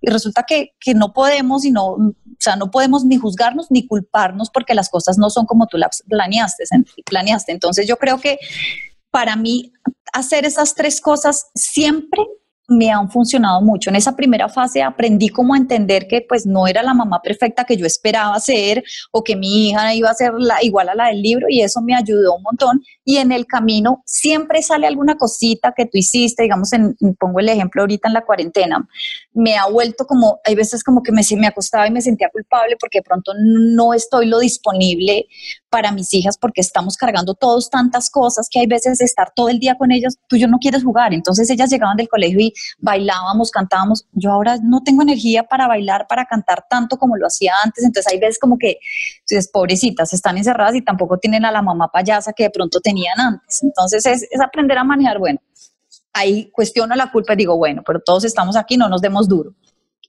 y 0.00 0.10
resulta 0.10 0.42
que, 0.42 0.72
que, 0.80 0.94
no 0.94 1.12
podemos 1.12 1.64
y 1.64 1.70
no, 1.70 1.90
o 1.92 2.14
sea, 2.40 2.56
no 2.56 2.72
podemos 2.72 3.04
ni 3.04 3.18
juzgarnos 3.18 3.68
ni 3.70 3.86
culparnos 3.86 4.50
porque 4.50 4.74
las 4.74 4.90
cosas 4.90 5.16
no 5.16 5.30
son 5.30 5.46
como 5.46 5.68
tú 5.68 5.78
las 5.78 6.02
planeaste, 6.08 6.64
planeaste. 7.06 7.52
Entonces 7.52 7.86
yo 7.86 7.96
creo 7.96 8.18
que 8.18 8.38
para 9.12 9.36
mí 9.36 9.72
hacer 10.12 10.44
esas 10.44 10.74
tres 10.74 11.00
cosas 11.00 11.46
siempre 11.54 12.26
me 12.76 12.90
han 12.90 13.10
funcionado 13.10 13.60
mucho. 13.60 13.90
En 13.90 13.96
esa 13.96 14.14
primera 14.16 14.48
fase 14.48 14.82
aprendí 14.82 15.28
como 15.28 15.54
entender 15.54 16.06
que 16.06 16.24
pues 16.28 16.46
no 16.46 16.66
era 16.66 16.82
la 16.82 16.94
mamá 16.94 17.20
perfecta 17.22 17.64
que 17.64 17.76
yo 17.76 17.86
esperaba 17.86 18.38
ser 18.40 18.82
o 19.10 19.22
que 19.22 19.36
mi 19.36 19.68
hija 19.68 19.94
iba 19.94 20.10
a 20.10 20.14
ser 20.14 20.32
la, 20.36 20.62
igual 20.62 20.88
a 20.88 20.94
la 20.94 21.06
del 21.06 21.22
libro 21.22 21.46
y 21.48 21.60
eso 21.62 21.80
me 21.80 21.94
ayudó 21.94 22.36
un 22.36 22.42
montón. 22.42 22.82
Y 23.04 23.16
en 23.16 23.32
el 23.32 23.46
camino 23.46 24.02
siempre 24.06 24.62
sale 24.62 24.86
alguna 24.86 25.16
cosita 25.16 25.72
que 25.76 25.86
tú 25.86 25.98
hiciste, 25.98 26.44
digamos, 26.44 26.72
en, 26.72 26.96
pongo 27.18 27.40
el 27.40 27.48
ejemplo 27.48 27.82
ahorita 27.82 28.08
en 28.08 28.14
la 28.14 28.24
cuarentena, 28.24 28.88
me 29.32 29.56
ha 29.56 29.66
vuelto 29.66 30.06
como, 30.06 30.40
hay 30.44 30.54
veces 30.54 30.84
como 30.84 31.02
que 31.02 31.12
me, 31.12 31.22
me 31.36 31.46
acostaba 31.46 31.86
y 31.86 31.90
me 31.90 32.00
sentía 32.00 32.28
culpable 32.30 32.76
porque 32.78 32.98
de 32.98 33.02
pronto 33.02 33.32
no 33.36 33.94
estoy 33.94 34.26
lo 34.26 34.38
disponible 34.38 35.26
para 35.72 35.90
mis 35.90 36.12
hijas 36.12 36.36
porque 36.36 36.60
estamos 36.60 36.98
cargando 36.98 37.32
todos 37.32 37.70
tantas 37.70 38.10
cosas 38.10 38.46
que 38.50 38.60
hay 38.60 38.66
veces 38.66 38.98
de 38.98 39.06
estar 39.06 39.32
todo 39.34 39.48
el 39.48 39.58
día 39.58 39.74
con 39.78 39.90
ellas, 39.90 40.18
tú 40.28 40.36
yo 40.36 40.46
no 40.46 40.58
quieres 40.58 40.84
jugar. 40.84 41.14
Entonces 41.14 41.48
ellas 41.48 41.70
llegaban 41.70 41.96
del 41.96 42.10
colegio 42.10 42.40
y 42.40 42.52
bailábamos, 42.78 43.50
cantábamos. 43.50 44.06
Yo 44.12 44.30
ahora 44.30 44.58
no 44.62 44.82
tengo 44.82 45.00
energía 45.00 45.44
para 45.44 45.66
bailar, 45.66 46.06
para 46.06 46.26
cantar 46.26 46.66
tanto 46.68 46.98
como 46.98 47.16
lo 47.16 47.26
hacía 47.26 47.54
antes. 47.64 47.84
Entonces 47.84 48.12
hay 48.12 48.20
veces 48.20 48.38
como 48.38 48.58
que, 48.58 48.80
entonces, 49.20 49.50
pobrecitas, 49.50 50.12
están 50.12 50.36
encerradas 50.36 50.74
y 50.74 50.82
tampoco 50.82 51.16
tienen 51.16 51.46
a 51.46 51.50
la 51.50 51.62
mamá 51.62 51.88
payasa 51.90 52.34
que 52.34 52.42
de 52.42 52.50
pronto 52.50 52.78
tenían 52.80 53.18
antes. 53.18 53.62
Entonces 53.62 54.04
es, 54.04 54.28
es 54.30 54.40
aprender 54.42 54.76
a 54.76 54.84
manejar, 54.84 55.18
bueno, 55.18 55.40
ahí 56.12 56.50
cuestiono 56.52 56.94
la 56.94 57.10
culpa 57.10 57.32
y 57.32 57.36
digo, 57.36 57.56
bueno, 57.56 57.82
pero 57.86 57.98
todos 58.00 58.24
estamos 58.24 58.56
aquí, 58.56 58.76
no 58.76 58.90
nos 58.90 59.00
demos 59.00 59.26
duro. 59.26 59.54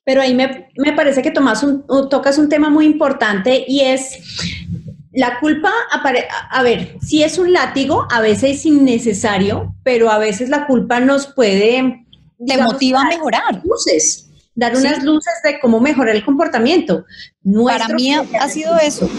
Pero 0.05 0.21
ahí 0.21 0.35
me, 0.35 0.69
me 0.75 0.91
parece 0.93 1.21
que 1.21 1.31
tomas 1.31 1.63
un, 1.63 1.85
tocas 2.09 2.37
un 2.37 2.49
tema 2.49 2.69
muy 2.69 2.85
importante 2.85 3.63
y 3.65 3.81
es 3.81 4.62
la 5.13 5.39
culpa, 5.39 5.71
a 6.49 6.63
ver, 6.63 6.97
si 7.01 7.23
es 7.23 7.37
un 7.37 7.53
látigo, 7.53 8.07
a 8.09 8.19
veces 8.19 8.57
es 8.57 8.65
innecesario, 8.65 9.75
pero 9.83 10.09
a 10.09 10.17
veces 10.17 10.49
la 10.49 10.65
culpa 10.65 10.99
nos 10.99 11.27
puede... 11.27 12.05
Te 12.45 12.61
motiva 12.61 13.01
a 13.01 13.05
mejorar. 13.05 13.61
Luces, 13.63 14.29
dar 14.53 14.75
unas 14.75 14.97
sí. 14.97 15.05
luces 15.05 15.33
de 15.45 15.59
cómo 15.61 15.79
mejorar 15.79 16.15
el 16.15 16.25
comportamiento. 16.25 17.05
Nuestro 17.41 17.85
Para 17.85 17.95
mí 17.95 18.13
ha 18.13 18.49
sido 18.49 18.77
eso. 18.79 19.09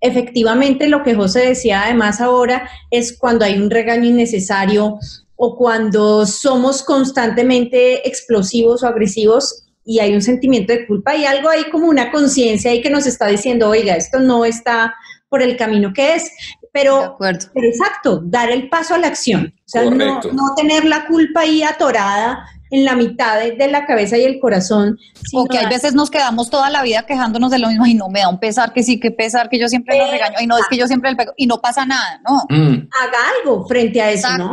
Efectivamente, 0.00 0.88
lo 0.88 1.02
que 1.02 1.14
José 1.14 1.40
decía 1.40 1.84
además 1.84 2.20
ahora 2.20 2.68
es 2.90 3.16
cuando 3.16 3.44
hay 3.44 3.58
un 3.58 3.70
regaño 3.70 4.04
innecesario 4.04 4.98
o 5.36 5.56
cuando 5.56 6.26
somos 6.26 6.82
constantemente 6.82 8.06
explosivos 8.06 8.82
o 8.82 8.86
agresivos 8.86 9.64
y 9.84 10.00
hay 10.00 10.14
un 10.14 10.22
sentimiento 10.22 10.72
de 10.72 10.86
culpa 10.86 11.16
y 11.16 11.24
algo 11.24 11.48
ahí 11.48 11.64
como 11.70 11.88
una 11.88 12.10
conciencia 12.10 12.70
ahí 12.70 12.82
que 12.82 12.90
nos 12.90 13.06
está 13.06 13.28
diciendo, 13.28 13.70
oiga, 13.70 13.94
esto 13.94 14.18
no 14.18 14.44
está 14.44 14.94
por 15.36 15.42
el 15.42 15.56
camino 15.56 15.92
que 15.92 16.14
es. 16.14 16.32
Pero, 16.72 17.16
pero, 17.18 17.38
exacto, 17.54 18.20
dar 18.22 18.50
el 18.50 18.68
paso 18.68 18.94
a 18.94 18.98
la 18.98 19.06
acción. 19.06 19.54
O 19.58 19.68
sea, 19.68 19.84
no, 19.84 20.20
no, 20.20 20.54
tener 20.56 20.84
la 20.84 21.06
culpa 21.06 21.40
ahí 21.40 21.62
atorada 21.62 22.46
en 22.70 22.84
la 22.84 22.94
mitad 22.94 23.38
de, 23.38 23.52
de 23.52 23.68
la 23.68 23.86
cabeza 23.86 24.18
y 24.18 24.24
el 24.24 24.38
corazón. 24.40 24.98
O 25.32 25.46
que 25.46 25.56
hay 25.58 25.68
veces 25.68 25.94
nos 25.94 26.10
quedamos 26.10 26.50
toda 26.50 26.68
la 26.68 26.82
vida 26.82 27.04
quejándonos 27.06 27.50
de 27.50 27.58
lo 27.58 27.68
mismo 27.68 27.86
y 27.86 27.94
no 27.94 28.08
me 28.08 28.20
da 28.20 28.28
un 28.28 28.40
pesar 28.40 28.74
que 28.74 28.82
sí, 28.82 29.00
que 29.00 29.10
pesar 29.10 29.48
que 29.48 29.58
yo 29.58 29.68
siempre 29.68 29.98
lo 29.98 30.10
regaño 30.10 30.36
y 30.40 30.46
no, 30.46 30.58
es 30.58 30.64
que 30.68 30.76
yo 30.76 30.86
siempre 30.86 31.10
le 31.10 31.16
pego 31.16 31.32
y 31.36 31.46
no 31.46 31.60
pasa 31.60 31.86
nada, 31.86 32.20
¿no? 32.28 32.44
Mm. 32.50 32.88
Haga 33.02 33.18
algo 33.38 33.66
frente 33.66 34.02
a 34.02 34.10
eso, 34.10 34.28
Exacto. 34.28 34.44
¿no? 34.44 34.52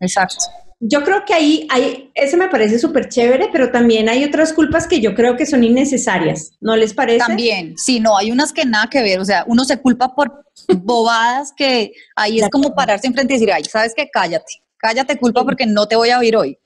Exacto. 0.00 0.44
Yo 0.84 1.04
creo 1.04 1.24
que 1.24 1.32
ahí, 1.32 1.66
hay, 1.70 2.10
ese 2.16 2.36
me 2.36 2.48
parece 2.48 2.76
súper 2.76 3.08
chévere, 3.08 3.50
pero 3.52 3.70
también 3.70 4.08
hay 4.08 4.24
otras 4.24 4.52
culpas 4.52 4.88
que 4.88 5.00
yo 5.00 5.14
creo 5.14 5.36
que 5.36 5.46
son 5.46 5.62
innecesarias, 5.62 6.50
¿no 6.60 6.74
les 6.74 6.92
parece? 6.92 7.20
También, 7.20 7.78
sí, 7.78 8.00
no, 8.00 8.16
hay 8.16 8.32
unas 8.32 8.52
que 8.52 8.64
nada 8.64 8.88
que 8.90 9.00
ver, 9.00 9.20
o 9.20 9.24
sea, 9.24 9.44
uno 9.46 9.64
se 9.64 9.76
culpa 9.76 10.12
por 10.12 10.44
bobadas 10.82 11.52
que 11.56 11.92
ahí 12.16 12.40
es 12.40 12.48
como 12.50 12.74
pararse 12.74 13.06
enfrente 13.06 13.34
y 13.34 13.36
decir, 13.36 13.52
ay, 13.52 13.62
¿sabes 13.64 13.92
qué? 13.94 14.08
Cállate, 14.12 14.54
cállate 14.76 15.18
culpa 15.18 15.44
porque 15.44 15.66
no 15.66 15.86
te 15.86 15.94
voy 15.94 16.10
a 16.10 16.18
oír 16.18 16.36
hoy. 16.36 16.58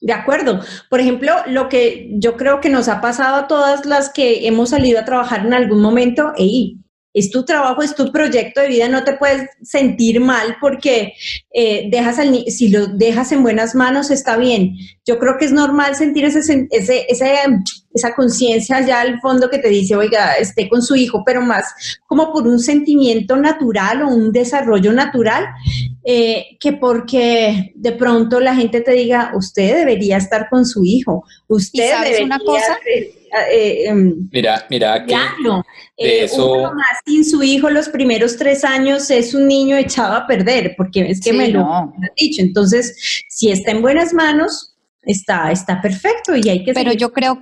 De 0.00 0.14
acuerdo. 0.14 0.60
Por 0.88 1.00
ejemplo, 1.00 1.34
lo 1.46 1.68
que 1.68 2.08
yo 2.12 2.38
creo 2.38 2.62
que 2.62 2.70
nos 2.70 2.88
ha 2.88 3.02
pasado 3.02 3.36
a 3.36 3.46
todas 3.46 3.84
las 3.84 4.08
que 4.08 4.46
hemos 4.46 4.70
salido 4.70 4.98
a 4.98 5.04
trabajar 5.04 5.44
en 5.44 5.52
algún 5.52 5.82
momento, 5.82 6.32
ey, 6.38 6.78
es 7.12 7.30
tu 7.30 7.44
trabajo, 7.44 7.82
es 7.82 7.94
tu 7.94 8.12
proyecto 8.12 8.60
de 8.60 8.68
vida, 8.68 8.88
no 8.88 9.04
te 9.04 9.14
puedes 9.14 9.48
sentir 9.62 10.20
mal 10.20 10.56
porque 10.60 11.14
eh, 11.52 11.88
dejas 11.90 12.18
al 12.18 12.44
si 12.46 12.68
lo 12.68 12.86
dejas 12.86 13.32
en 13.32 13.42
buenas 13.42 13.74
manos 13.74 14.10
está 14.10 14.36
bien. 14.36 14.76
Yo 15.04 15.18
creo 15.18 15.36
que 15.38 15.46
es 15.46 15.52
normal 15.52 15.96
sentir 15.96 16.24
ese, 16.24 16.68
ese, 16.70 17.06
ese 17.08 17.34
esa 17.92 18.14
conciencia 18.14 18.76
allá 18.76 19.00
al 19.00 19.20
fondo 19.20 19.50
que 19.50 19.58
te 19.58 19.68
dice, 19.68 19.96
oiga, 19.96 20.34
esté 20.34 20.68
con 20.68 20.80
su 20.82 20.94
hijo, 20.94 21.22
pero 21.24 21.42
más 21.42 21.64
como 22.06 22.32
por 22.32 22.46
un 22.46 22.58
sentimiento 22.60 23.36
natural 23.36 24.02
o 24.02 24.08
un 24.08 24.30
desarrollo 24.32 24.92
natural, 24.92 25.46
eh, 26.04 26.56
que 26.60 26.72
porque 26.74 27.72
de 27.74 27.92
pronto 27.92 28.40
la 28.40 28.54
gente 28.54 28.80
te 28.80 28.92
diga, 28.92 29.32
usted 29.34 29.74
debería 29.76 30.16
estar 30.18 30.48
con 30.48 30.64
su 30.66 30.84
hijo, 30.84 31.24
usted 31.48 31.90
debería... 32.02 32.26
una 32.26 32.38
cosa? 32.38 32.78
Eh, 32.86 33.12
eh, 33.88 33.94
mira, 34.32 34.66
mira, 34.70 35.00
que 35.04 35.06
claro. 35.14 35.64
de 35.98 36.24
eso... 36.24 36.72
más 36.74 36.98
sin 37.06 37.24
su 37.24 37.42
hijo 37.42 37.70
los 37.70 37.88
primeros 37.88 38.36
tres 38.36 38.64
años 38.64 39.08
es 39.10 39.34
un 39.34 39.46
niño 39.46 39.76
echado 39.76 40.14
a 40.16 40.26
perder, 40.26 40.74
porque 40.76 41.02
es 41.10 41.20
que 41.20 41.30
Sí, 41.30 41.36
me 41.36 41.48
lo 41.48 41.60
no. 41.60 41.74
han 41.76 41.92
dicho. 42.16 42.42
Entonces, 42.42 43.24
si 43.28 43.50
está 43.50 43.70
en 43.70 43.82
buenas 43.82 44.12
manos, 44.14 44.74
está, 45.02 45.52
está 45.52 45.80
perfecto 45.80 46.34
y 46.34 46.48
hay 46.48 46.64
que 46.64 46.72
Pero 46.72 46.90
seguir. 46.90 47.00
yo 47.00 47.12
creo, 47.12 47.40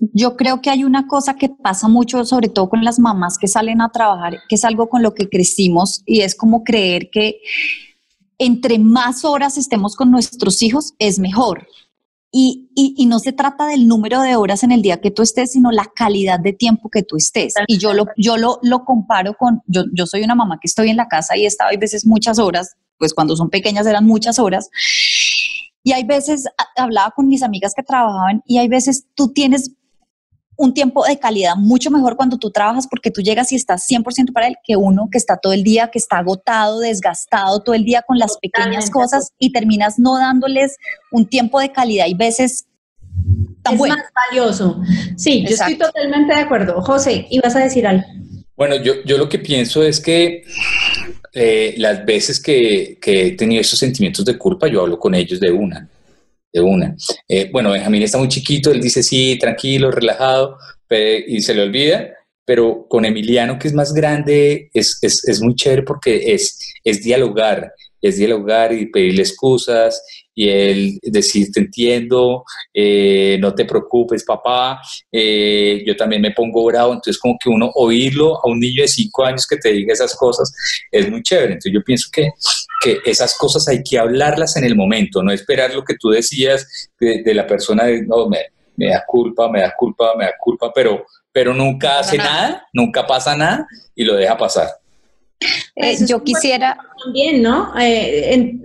yo 0.00 0.36
creo 0.36 0.62
que 0.62 0.70
hay 0.70 0.84
una 0.84 1.06
cosa 1.06 1.34
que 1.34 1.50
pasa 1.50 1.86
mucho, 1.86 2.24
sobre 2.24 2.48
todo 2.48 2.70
con 2.70 2.84
las 2.84 2.98
mamás 2.98 3.36
que 3.36 3.48
salen 3.48 3.82
a 3.82 3.90
trabajar, 3.90 4.38
que 4.48 4.54
es 4.54 4.64
algo 4.64 4.88
con 4.88 5.02
lo 5.02 5.14
que 5.14 5.28
crecimos 5.28 6.02
y 6.06 6.22
es 6.22 6.34
como 6.34 6.64
creer 6.64 7.10
que 7.10 7.40
entre 8.38 8.78
más 8.78 9.24
horas 9.24 9.58
estemos 9.58 9.94
con 9.96 10.10
nuestros 10.10 10.62
hijos 10.62 10.94
es 10.98 11.18
mejor. 11.18 11.66
Y, 12.32 12.70
y, 12.76 13.06
no 13.06 13.18
se 13.18 13.32
trata 13.32 13.66
del 13.66 13.88
número 13.88 14.20
de 14.20 14.36
horas 14.36 14.62
en 14.62 14.70
el 14.70 14.82
día 14.82 15.00
que 15.00 15.10
tú 15.10 15.20
estés, 15.20 15.50
sino 15.50 15.72
la 15.72 15.90
calidad 15.92 16.38
de 16.38 16.52
tiempo 16.52 16.88
que 16.88 17.02
tú 17.02 17.16
estés. 17.16 17.54
Y 17.66 17.78
yo 17.78 17.92
lo, 17.92 18.06
yo 18.16 18.36
lo, 18.36 18.60
lo 18.62 18.84
comparo 18.84 19.34
con, 19.34 19.62
yo, 19.66 19.82
yo 19.92 20.06
soy 20.06 20.22
una 20.22 20.36
mamá 20.36 20.58
que 20.60 20.68
estoy 20.68 20.90
en 20.90 20.96
la 20.96 21.08
casa 21.08 21.36
y 21.36 21.42
he 21.42 21.48
estado 21.48 21.70
a 21.74 21.76
veces 21.76 22.06
muchas 22.06 22.38
horas, 22.38 22.76
pues 22.98 23.14
cuando 23.14 23.34
son 23.34 23.50
pequeñas 23.50 23.84
eran 23.84 24.06
muchas 24.06 24.38
horas. 24.38 24.70
Y 25.82 25.90
hay 25.90 26.04
veces, 26.04 26.44
hablaba 26.76 27.10
con 27.10 27.26
mis 27.26 27.42
amigas 27.42 27.72
que 27.74 27.82
trabajaban 27.82 28.42
y 28.46 28.58
hay 28.58 28.68
veces 28.68 29.06
tú 29.16 29.32
tienes 29.32 29.72
un 30.60 30.74
tiempo 30.74 31.06
de 31.06 31.18
calidad 31.18 31.56
mucho 31.56 31.90
mejor 31.90 32.16
cuando 32.16 32.36
tú 32.36 32.50
trabajas 32.50 32.86
porque 32.86 33.10
tú 33.10 33.22
llegas 33.22 33.50
y 33.50 33.56
estás 33.56 33.86
100% 33.88 34.30
para 34.34 34.46
él 34.46 34.56
que 34.62 34.76
uno 34.76 35.08
que 35.10 35.16
está 35.16 35.38
todo 35.38 35.54
el 35.54 35.62
día, 35.62 35.88
que 35.90 35.98
está 35.98 36.18
agotado, 36.18 36.80
desgastado 36.80 37.62
todo 37.62 37.74
el 37.74 37.82
día 37.82 38.02
con 38.06 38.18
las 38.18 38.36
pequeñas 38.36 38.90
cosas 38.90 39.32
y 39.38 39.52
terminas 39.52 39.98
no 39.98 40.18
dándoles 40.18 40.76
un 41.12 41.26
tiempo 41.26 41.60
de 41.60 41.72
calidad 41.72 42.08
y 42.08 42.14
veces 42.14 42.66
tan 43.62 43.72
es 43.72 43.80
más 43.80 43.98
valioso. 44.28 44.82
Sí, 45.16 45.46
yo 45.48 45.54
estoy 45.54 45.78
totalmente 45.78 46.34
de 46.34 46.40
acuerdo. 46.40 46.82
José, 46.82 47.26
¿ibas 47.30 47.56
a 47.56 47.60
decir 47.60 47.86
algo? 47.86 48.04
Bueno, 48.54 48.76
yo, 48.76 49.02
yo 49.06 49.16
lo 49.16 49.30
que 49.30 49.38
pienso 49.38 49.82
es 49.82 49.98
que 49.98 50.44
eh, 51.32 51.74
las 51.78 52.04
veces 52.04 52.38
que, 52.38 52.98
que 53.00 53.28
he 53.28 53.30
tenido 53.32 53.62
esos 53.62 53.78
sentimientos 53.78 54.26
de 54.26 54.36
culpa, 54.36 54.68
yo 54.68 54.82
hablo 54.82 54.98
con 54.98 55.14
ellos 55.14 55.40
de 55.40 55.52
una 55.52 55.88
de 56.52 56.60
una. 56.60 56.96
Eh, 57.28 57.48
bueno, 57.52 57.70
Benjamín 57.70 58.02
está 58.02 58.18
muy 58.18 58.28
chiquito, 58.28 58.70
él 58.70 58.80
dice 58.80 59.02
sí, 59.02 59.38
tranquilo, 59.38 59.90
relajado, 59.90 60.58
y 60.90 61.40
se 61.40 61.54
le 61.54 61.62
olvida, 61.62 62.10
pero 62.44 62.86
con 62.88 63.04
Emiliano, 63.04 63.58
que 63.58 63.68
es 63.68 63.74
más 63.74 63.94
grande, 63.94 64.70
es, 64.74 64.98
es, 65.02 65.26
es 65.28 65.40
muy 65.40 65.54
chévere 65.54 65.82
porque 65.82 66.32
es, 66.34 66.74
es 66.82 67.02
dialogar, 67.02 67.72
es 68.02 68.16
dialogar 68.16 68.72
y 68.72 68.86
pedirle 68.86 69.22
excusas 69.22 70.02
y 70.34 70.48
él 70.48 70.98
decir, 71.02 71.50
te 71.52 71.60
entiendo, 71.60 72.44
eh, 72.72 73.36
no 73.40 73.54
te 73.54 73.64
preocupes, 73.64 74.24
papá, 74.24 74.80
eh, 75.10 75.82
yo 75.86 75.96
también 75.96 76.22
me 76.22 76.30
pongo 76.30 76.64
bravo, 76.64 76.92
entonces 76.92 77.18
como 77.18 77.36
que 77.42 77.48
uno 77.48 77.70
oírlo 77.74 78.36
a 78.36 78.48
un 78.48 78.60
niño 78.60 78.82
de 78.82 78.88
cinco 78.88 79.24
años 79.24 79.46
que 79.46 79.56
te 79.56 79.70
diga 79.72 79.92
esas 79.92 80.14
cosas 80.16 80.52
es 80.90 81.10
muy 81.10 81.22
chévere, 81.22 81.54
entonces 81.54 81.72
yo 81.72 81.82
pienso 81.82 82.08
que, 82.12 82.30
que 82.82 82.98
esas 83.04 83.36
cosas 83.36 83.66
hay 83.68 83.82
que 83.82 83.98
hablarlas 83.98 84.56
en 84.56 84.64
el 84.64 84.76
momento, 84.76 85.22
no 85.22 85.32
esperar 85.32 85.74
lo 85.74 85.84
que 85.84 85.96
tú 85.98 86.10
decías 86.10 86.90
de, 86.98 87.34
la 87.34 87.46
persona, 87.46 87.84
de, 87.84 88.02
no, 88.02 88.28
me, 88.28 88.38
me, 88.76 88.90
da 88.90 89.04
culpa, 89.06 89.50
me 89.50 89.60
da 89.60 89.74
culpa, 89.76 90.14
me 90.16 90.24
da 90.24 90.32
culpa, 90.38 90.72
pero, 90.74 91.06
pero 91.32 91.52
nunca 91.54 91.98
hace 91.98 92.16
nada, 92.16 92.66
nunca 92.72 93.06
pasa 93.06 93.36
nada 93.36 93.66
y 93.94 94.04
lo 94.04 94.14
deja 94.14 94.36
pasar. 94.36 94.68
Eh, 95.74 95.96
yo 96.06 96.22
quisiera 96.22 96.76
también, 97.02 97.42
¿no? 97.42 97.72
Eh, 97.80 98.58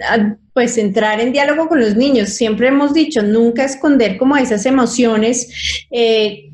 pues 0.56 0.78
entrar 0.80 1.20
en 1.20 1.34
diálogo 1.34 1.68
con 1.68 1.80
los 1.80 1.96
niños. 1.96 2.30
Siempre 2.30 2.70
hemos 2.70 2.94
dicho, 2.94 3.22
nunca 3.22 3.66
esconder 3.66 4.18
como 4.18 4.36
esas 4.38 4.66
emociones, 4.66 5.86
eh, 5.92 6.50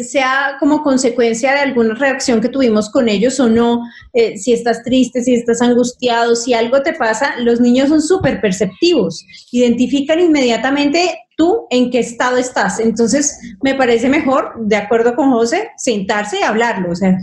sea 0.00 0.56
como 0.60 0.82
consecuencia 0.82 1.52
de 1.52 1.60
alguna 1.60 1.94
reacción 1.94 2.40
que 2.40 2.48
tuvimos 2.48 2.90
con 2.90 3.08
ellos 3.08 3.40
o 3.40 3.48
no. 3.48 3.82
si 4.36 4.52
estás 4.52 4.82
triste, 4.82 5.22
si 5.22 5.34
estás 5.34 5.62
angustiado, 5.62 6.34
si 6.34 6.52
algo 6.52 6.82
te 6.82 6.92
pasa, 6.92 7.36
los 7.38 7.60
niños 7.60 7.88
son 7.88 8.02
súper 8.02 8.40
perceptivos. 8.40 9.24
Identifican 9.52 10.20
inmediatamente 10.20 11.18
tú 11.38 11.66
en 11.70 11.90
qué 11.90 12.00
estado 12.00 12.36
estás. 12.36 12.80
Entonces, 12.80 13.38
me 13.62 13.74
parece 13.74 14.10
mejor, 14.10 14.52
de 14.58 14.76
acuerdo 14.76 15.14
con 15.14 15.30
José, 15.30 15.70
sentarse 15.78 16.40
y 16.40 16.42
hablarlo. 16.42 16.90
O 16.90 16.96
sea, 16.96 17.16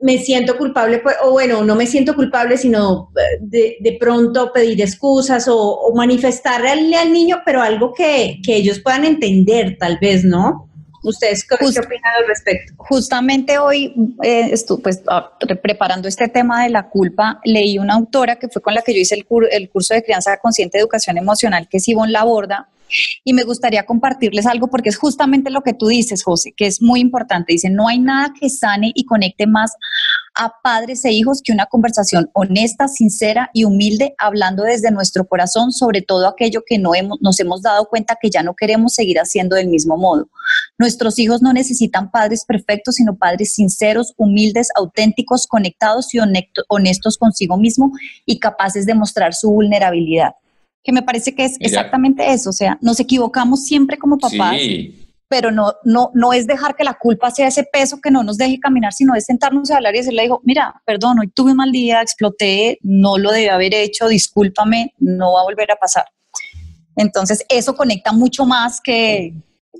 me 0.00 0.18
siento 0.18 0.56
culpable, 0.58 0.98
pues, 0.98 1.16
o 1.22 1.30
bueno, 1.30 1.64
no 1.64 1.76
me 1.76 1.86
siento 1.86 2.14
culpable, 2.14 2.58
sino 2.58 3.10
eh, 3.16 3.38
de, 3.40 3.76
de 3.80 3.96
pronto 3.98 4.52
pedir 4.52 4.80
excusas 4.82 5.46
o, 5.48 5.92
manifestarle 5.94 6.96
al, 6.96 7.12
niño, 7.12 7.42
pero 7.44 7.62
algo 7.62 7.92
que, 7.92 8.40
que, 8.44 8.56
ellos 8.56 8.80
puedan 8.80 9.04
entender, 9.04 9.76
tal 9.78 9.98
vez, 10.00 10.24
¿no? 10.24 10.68
¿Ustedes 11.04 11.46
qué, 11.46 11.54
opinan 11.54 12.12
al 12.18 12.26
respecto? 12.26 12.72
Justamente 12.78 13.58
hoy, 13.58 13.94
eh, 14.22 14.48
estuve 14.52 14.82
pues, 14.82 15.02
ah, 15.06 15.30
preparando 15.62 16.08
este 16.08 16.28
tema 16.28 16.64
de 16.64 16.70
la 16.70 16.88
culpa, 16.88 17.40
leí 17.44 17.78
una 17.78 17.94
autora 17.94 18.36
que 18.36 18.48
fue 18.48 18.62
con 18.62 18.74
la 18.74 18.82
que 18.82 18.94
yo 18.94 19.00
hice 19.00 19.14
el, 19.14 19.26
el 19.50 19.70
curso 19.70 19.94
de 19.94 20.02
crianza 20.02 20.38
consciente 20.38 20.78
de 20.78 20.82
educación 20.82 21.18
emocional, 21.18 21.68
que 21.68 21.76
es 21.76 21.88
Ivonne 21.88 22.12
Laborda, 22.12 22.68
y 23.24 23.32
me 23.32 23.44
gustaría 23.44 23.86
compartirles 23.86 24.46
algo 24.46 24.68
porque 24.68 24.88
es 24.88 24.96
justamente 24.96 25.50
lo 25.50 25.62
que 25.62 25.74
tú 25.74 25.88
dices, 25.88 26.22
José, 26.22 26.52
que 26.56 26.66
es 26.66 26.82
muy 26.82 27.00
importante. 27.00 27.52
Dice, 27.52 27.70
no 27.70 27.88
hay 27.88 27.98
nada 27.98 28.32
que 28.38 28.48
sane 28.50 28.92
y 28.94 29.04
conecte 29.04 29.46
más 29.46 29.72
a 30.36 30.52
padres 30.62 31.04
e 31.04 31.12
hijos 31.12 31.40
que 31.42 31.52
una 31.52 31.66
conversación 31.66 32.28
honesta, 32.32 32.88
sincera 32.88 33.50
y 33.52 33.64
humilde, 33.64 34.14
hablando 34.18 34.64
desde 34.64 34.90
nuestro 34.90 35.26
corazón 35.26 35.70
sobre 35.70 36.02
todo 36.02 36.26
aquello 36.26 36.62
que 36.66 36.78
no 36.78 36.94
hemos, 36.94 37.20
nos 37.20 37.38
hemos 37.38 37.62
dado 37.62 37.86
cuenta 37.86 38.18
que 38.20 38.30
ya 38.30 38.42
no 38.42 38.54
queremos 38.54 38.94
seguir 38.94 39.18
haciendo 39.18 39.54
del 39.56 39.68
mismo 39.68 39.96
modo. 39.96 40.28
Nuestros 40.76 41.18
hijos 41.18 41.40
no 41.40 41.52
necesitan 41.52 42.10
padres 42.10 42.44
perfectos, 42.44 42.96
sino 42.96 43.16
padres 43.16 43.54
sinceros, 43.54 44.12
humildes, 44.16 44.68
auténticos, 44.74 45.46
conectados 45.46 46.12
y 46.14 46.18
honestos 46.68 47.16
consigo 47.16 47.56
mismo 47.56 47.92
y 48.26 48.40
capaces 48.40 48.86
de 48.86 48.94
mostrar 48.94 49.34
su 49.34 49.50
vulnerabilidad 49.50 50.32
que 50.84 50.92
me 50.92 51.02
parece 51.02 51.34
que 51.34 51.46
es 51.46 51.56
exactamente 51.60 52.30
eso, 52.30 52.50
o 52.50 52.52
sea, 52.52 52.78
nos 52.82 53.00
equivocamos 53.00 53.64
siempre 53.64 53.96
como 53.96 54.18
papás, 54.18 54.60
pero 55.28 55.50
no, 55.50 55.72
no, 55.82 56.10
no 56.12 56.34
es 56.34 56.46
dejar 56.46 56.76
que 56.76 56.84
la 56.84 56.94
culpa 56.94 57.30
sea 57.30 57.48
ese 57.48 57.64
peso 57.64 58.00
que 58.02 58.10
no 58.10 58.22
nos 58.22 58.36
deje 58.36 58.60
caminar, 58.60 58.92
sino 58.92 59.14
es 59.14 59.24
sentarnos 59.24 59.70
a 59.70 59.76
hablar 59.76 59.94
y 59.94 59.98
decirle, 59.98 60.24
dijo, 60.24 60.42
mira, 60.44 60.82
perdón, 60.84 61.20
hoy 61.20 61.28
tuve 61.28 61.52
un 61.52 61.56
mal 61.56 61.72
día, 61.72 62.02
exploté, 62.02 62.78
no 62.82 63.16
lo 63.16 63.32
debí 63.32 63.48
haber 63.48 63.74
hecho, 63.74 64.08
discúlpame, 64.08 64.92
no 64.98 65.32
va 65.32 65.40
a 65.40 65.44
volver 65.44 65.72
a 65.72 65.76
pasar. 65.76 66.04
Entonces, 66.96 67.44
eso 67.48 67.74
conecta 67.74 68.12
mucho 68.12 68.44
más 68.44 68.80
que, 68.80 69.32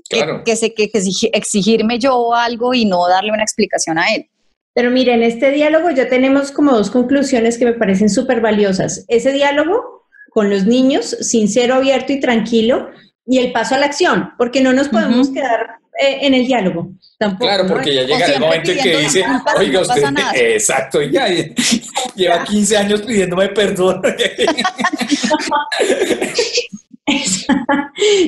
que, 0.09 0.41
que, 0.43 0.89
que 0.89 1.01
exigirme 1.33 1.99
yo 1.99 2.33
algo 2.33 2.73
y 2.73 2.85
no 2.85 3.07
darle 3.07 3.31
una 3.31 3.43
explicación 3.43 3.99
a 3.99 4.07
él. 4.13 4.27
Pero 4.73 4.91
miren, 4.91 5.21
en 5.21 5.31
este 5.31 5.51
diálogo 5.51 5.91
ya 5.91 6.09
tenemos 6.09 6.51
como 6.51 6.71
dos 6.71 6.89
conclusiones 6.89 7.57
que 7.57 7.65
me 7.65 7.73
parecen 7.73 8.09
súper 8.09 8.41
valiosas. 8.41 9.05
Ese 9.07 9.31
diálogo 9.31 9.94
con 10.35 10.49
los 10.49 10.65
niños, 10.65 11.15
sincero, 11.21 11.75
abierto 11.75 12.11
y 12.11 12.19
tranquilo, 12.19 12.89
y 13.25 13.37
el 13.37 13.53
paso 13.53 13.73
a 13.73 13.77
la 13.77 13.85
acción, 13.85 14.31
porque 14.37 14.59
no 14.59 14.73
nos 14.73 14.89
podemos 14.89 15.29
quedar 15.29 15.77
eh, 15.97 16.17
en 16.23 16.33
el 16.33 16.45
diálogo. 16.45 16.91
Tampoco, 17.17 17.45
claro, 17.45 17.65
porque 17.65 17.95
ya 17.95 18.01
llega 18.03 18.25
el 18.25 18.41
momento 18.41 18.71
en 18.71 18.79
que 18.79 18.97
dice, 18.97 19.23
oiga 19.57 19.79
usted, 19.79 20.03
exacto, 20.33 21.01
ya 21.03 21.27
lleva 22.15 22.43
15 22.43 22.77
años 22.77 23.01
pidiéndome 23.03 23.47
perdón. 23.47 24.01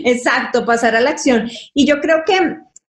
exacto, 0.05 0.65
pasar 0.65 0.95
a 0.95 1.01
la 1.01 1.09
acción. 1.09 1.51
Y 1.73 1.85
yo 1.85 1.99
creo 1.99 2.19
que 2.25 2.39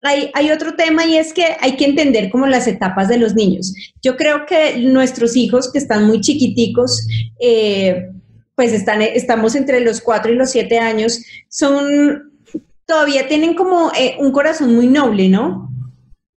hay, 0.01 0.29
hay, 0.33 0.51
otro 0.51 0.75
tema 0.75 1.05
y 1.05 1.15
es 1.15 1.31
que 1.31 1.55
hay 1.61 1.77
que 1.77 1.85
entender 1.85 2.29
como 2.29 2.47
las 2.47 2.67
etapas 2.67 3.07
de 3.07 3.17
los 3.17 3.33
niños. 3.33 3.73
Yo 4.03 4.17
creo 4.17 4.45
que 4.45 4.77
nuestros 4.79 5.37
hijos 5.37 5.71
que 5.71 5.79
están 5.79 6.05
muy 6.05 6.19
chiquiticos, 6.19 7.07
eh, 7.39 8.09
pues 8.55 8.71
están, 8.71 9.01
estamos 9.01 9.55
entre 9.55 9.81
los 9.81 10.01
cuatro 10.01 10.31
y 10.31 10.35
los 10.35 10.51
siete 10.51 10.79
años, 10.79 11.23
son, 11.49 12.31
todavía 12.85 13.27
tienen 13.27 13.53
como 13.53 13.91
eh, 13.97 14.15
un 14.19 14.31
corazón 14.31 14.73
muy 14.73 14.87
noble, 14.87 15.29
¿no? 15.29 15.69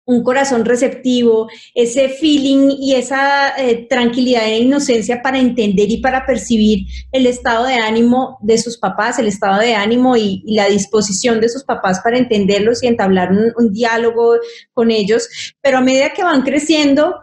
Un 0.04 0.24
corazón 0.24 0.64
receptivo, 0.64 1.48
ese 1.74 2.09
feeling 2.09 2.70
y 2.81 2.94
esa 2.94 3.50
eh, 3.59 3.87
tranquilidad 3.90 4.46
e 4.46 4.61
inocencia 4.61 5.20
para 5.22 5.38
entender 5.38 5.90
y 5.90 5.98
para 5.98 6.24
percibir 6.24 6.87
el 7.12 7.26
estado 7.26 7.66
de 7.66 7.74
ánimo 7.74 8.38
de 8.40 8.57
sus 8.57 8.78
papás, 8.78 9.18
el 9.18 9.26
estado 9.26 9.61
de 9.61 9.74
ánimo 9.74 10.16
y, 10.16 10.42
la 10.46 10.66
disposición 10.66 11.40
de 11.40 11.50
sus 11.50 11.62
papás 11.62 12.00
para 12.00 12.16
entenderlos 12.16 12.83
y 12.83 12.87
entablar 12.87 13.31
un 13.57 13.72
diálogo 13.72 14.37
con 14.72 14.90
ellos. 14.90 15.28
Pero 15.61 15.76
a 15.78 15.83
medida 15.83 16.14
que 16.14 16.24
van 16.24 16.40
creciendo, 16.40 17.14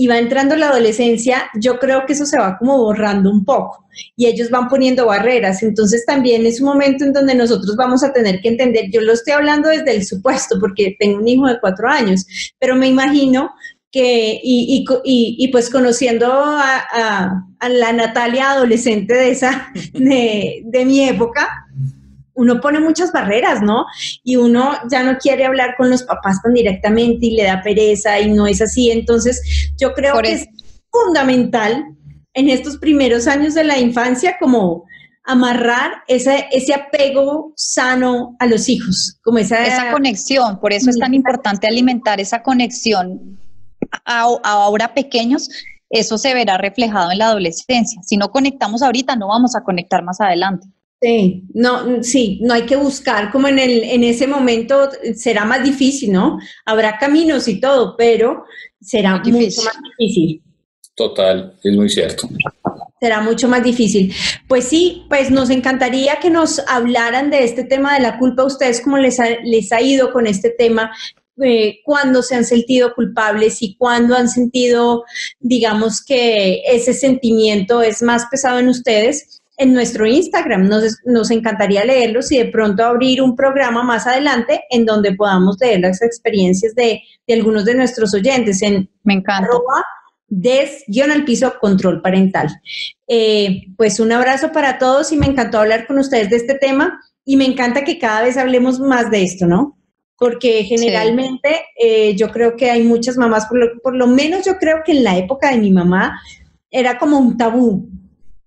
y 0.00 0.06
va 0.06 0.16
entrando 0.16 0.56
la 0.56 0.70
adolescencia, 0.70 1.50
yo 1.60 1.78
creo 1.78 2.06
que 2.06 2.14
eso 2.14 2.24
se 2.24 2.38
va 2.38 2.56
como 2.56 2.78
borrando 2.78 3.30
un 3.30 3.44
poco 3.44 3.84
y 4.16 4.28
ellos 4.28 4.48
van 4.48 4.66
poniendo 4.66 5.04
barreras. 5.04 5.62
Entonces 5.62 6.06
también 6.06 6.46
es 6.46 6.58
un 6.58 6.68
momento 6.68 7.04
en 7.04 7.12
donde 7.12 7.34
nosotros 7.34 7.76
vamos 7.76 8.02
a 8.02 8.10
tener 8.10 8.40
que 8.40 8.48
entender, 8.48 8.86
yo 8.90 9.02
lo 9.02 9.12
estoy 9.12 9.34
hablando 9.34 9.68
desde 9.68 9.94
el 9.94 10.06
supuesto 10.06 10.56
porque 10.58 10.96
tengo 10.98 11.18
un 11.18 11.28
hijo 11.28 11.46
de 11.48 11.60
cuatro 11.60 11.86
años, 11.86 12.24
pero 12.58 12.76
me 12.76 12.88
imagino 12.88 13.50
que, 13.92 14.40
y, 14.42 14.86
y, 15.04 15.36
y, 15.38 15.48
pues 15.48 15.68
conociendo 15.68 16.32
a, 16.32 17.44
la 17.68 17.92
Natalia 17.92 18.52
adolescente 18.52 19.12
de 19.12 19.30
esa, 19.32 19.70
de 19.92 20.84
mi 20.86 21.06
época, 21.06 21.59
uno 22.40 22.58
pone 22.60 22.80
muchas 22.80 23.12
barreras, 23.12 23.60
¿no? 23.60 23.84
Y 24.24 24.36
uno 24.36 24.72
ya 24.90 25.02
no 25.02 25.18
quiere 25.18 25.44
hablar 25.44 25.74
con 25.76 25.90
los 25.90 26.02
papás 26.04 26.40
tan 26.42 26.54
directamente 26.54 27.26
y 27.26 27.36
le 27.36 27.44
da 27.44 27.62
pereza 27.62 28.18
y 28.18 28.30
no 28.30 28.46
es 28.46 28.62
así. 28.62 28.90
Entonces, 28.90 29.42
yo 29.78 29.92
creo 29.92 30.18
que 30.22 30.32
es 30.32 30.48
fundamental 30.90 31.84
en 32.32 32.48
estos 32.48 32.78
primeros 32.78 33.26
años 33.26 33.54
de 33.54 33.64
la 33.64 33.78
infancia 33.78 34.36
como 34.40 34.84
amarrar 35.22 36.02
ese, 36.08 36.46
ese 36.50 36.72
apego 36.72 37.52
sano 37.56 38.36
a 38.38 38.46
los 38.46 38.70
hijos, 38.70 39.18
como 39.22 39.36
esa, 39.38 39.62
esa 39.64 39.92
conexión. 39.92 40.58
Por 40.60 40.72
eso 40.72 40.88
es 40.88 40.98
tan 40.98 41.12
importante 41.12 41.66
alimentar 41.66 42.20
esa 42.20 42.42
conexión 42.42 43.38
ahora 44.06 44.94
pequeños. 44.94 45.50
Eso 45.90 46.16
se 46.16 46.32
verá 46.32 46.56
reflejado 46.56 47.12
en 47.12 47.18
la 47.18 47.26
adolescencia. 47.26 48.00
Si 48.02 48.16
no 48.16 48.30
conectamos 48.30 48.82
ahorita, 48.82 49.14
no 49.16 49.28
vamos 49.28 49.54
a 49.56 49.62
conectar 49.62 50.02
más 50.02 50.22
adelante. 50.22 50.66
Sí, 51.02 51.44
no, 51.54 52.02
sí, 52.02 52.40
no 52.42 52.52
hay 52.52 52.66
que 52.66 52.76
buscar 52.76 53.30
como 53.30 53.48
en, 53.48 53.58
el, 53.58 53.84
en 53.84 54.04
ese 54.04 54.26
momento 54.26 54.90
será 55.14 55.46
más 55.46 55.64
difícil, 55.64 56.12
¿no? 56.12 56.38
Habrá 56.66 56.98
caminos 56.98 57.48
y 57.48 57.58
todo, 57.58 57.96
pero 57.96 58.44
será 58.82 59.16
mucho 59.16 59.62
más 59.62 59.78
difícil. 59.98 60.42
Total, 60.94 61.56
es 61.64 61.74
muy 61.74 61.88
cierto. 61.88 62.28
será 63.00 63.22
mucho 63.22 63.48
más 63.48 63.64
difícil. 63.64 64.12
Pues 64.46 64.64
sí, 64.64 65.06
pues 65.08 65.30
nos 65.30 65.48
encantaría 65.48 66.16
que 66.20 66.28
nos 66.28 66.58
hablaran 66.68 67.30
de 67.30 67.44
este 67.44 67.64
tema 67.64 67.94
de 67.94 68.00
la 68.00 68.18
culpa. 68.18 68.44
ustedes 68.44 68.82
cómo 68.82 68.98
les 68.98 69.18
ha, 69.20 69.24
les 69.42 69.72
ha 69.72 69.80
ido 69.80 70.12
con 70.12 70.26
este 70.26 70.50
tema? 70.50 70.92
Eh, 71.42 71.78
cuándo 71.82 72.20
se 72.22 72.34
han 72.34 72.44
sentido 72.44 72.94
culpables 72.94 73.62
y 73.62 73.74
cuándo 73.76 74.14
han 74.14 74.28
sentido, 74.28 75.04
digamos, 75.38 76.04
que 76.04 76.60
ese 76.66 76.92
sentimiento 76.92 77.80
es 77.80 78.02
más 78.02 78.26
pesado 78.30 78.58
en 78.58 78.68
ustedes 78.68 79.39
en 79.60 79.74
nuestro 79.74 80.06
Instagram. 80.06 80.68
Nos, 80.68 80.96
nos, 81.04 81.30
encantaría 81.30 81.84
leerlos 81.84 82.32
y 82.32 82.38
de 82.38 82.46
pronto 82.46 82.82
abrir 82.82 83.20
un 83.20 83.36
programa 83.36 83.82
más 83.84 84.06
adelante 84.06 84.62
en 84.70 84.86
donde 84.86 85.14
podamos 85.14 85.56
leer 85.60 85.80
las 85.80 86.00
experiencias 86.02 86.74
de, 86.74 87.02
de 87.26 87.34
algunos 87.34 87.66
de 87.66 87.74
nuestros 87.74 88.14
oyentes 88.14 88.62
en 88.62 88.90
Me 89.04 89.14
encanta 89.14 89.50
des 90.30 90.84
guion 90.86 91.10
al 91.10 91.24
piso 91.24 91.52
control 91.60 92.00
parental. 92.00 92.48
Eh, 93.06 93.64
pues 93.76 94.00
un 94.00 94.12
abrazo 94.12 94.50
para 94.52 94.78
todos 94.78 95.12
y 95.12 95.16
me 95.16 95.26
encantó 95.26 95.58
hablar 95.58 95.86
con 95.86 95.98
ustedes 95.98 96.30
de 96.30 96.36
este 96.36 96.54
tema 96.54 96.98
y 97.24 97.36
me 97.36 97.44
encanta 97.44 97.84
que 97.84 97.98
cada 97.98 98.22
vez 98.22 98.38
hablemos 98.38 98.80
más 98.80 99.10
de 99.10 99.24
esto, 99.24 99.46
¿no? 99.46 99.76
Porque 100.16 100.64
generalmente 100.64 101.64
eh, 101.76 102.14
yo 102.16 102.30
creo 102.30 102.56
que 102.56 102.70
hay 102.70 102.82
muchas 102.82 103.16
mamás, 103.16 103.46
por 103.82 103.94
lo, 103.94 104.06
menos 104.06 104.46
yo 104.46 104.56
creo 104.58 104.82
que 104.84 104.92
en 104.92 105.04
la 105.04 105.18
época 105.18 105.50
de 105.50 105.58
mi 105.58 105.72
mamá 105.72 106.20
era 106.70 106.98
como 106.98 107.18
un 107.18 107.36
tabú 107.36 107.88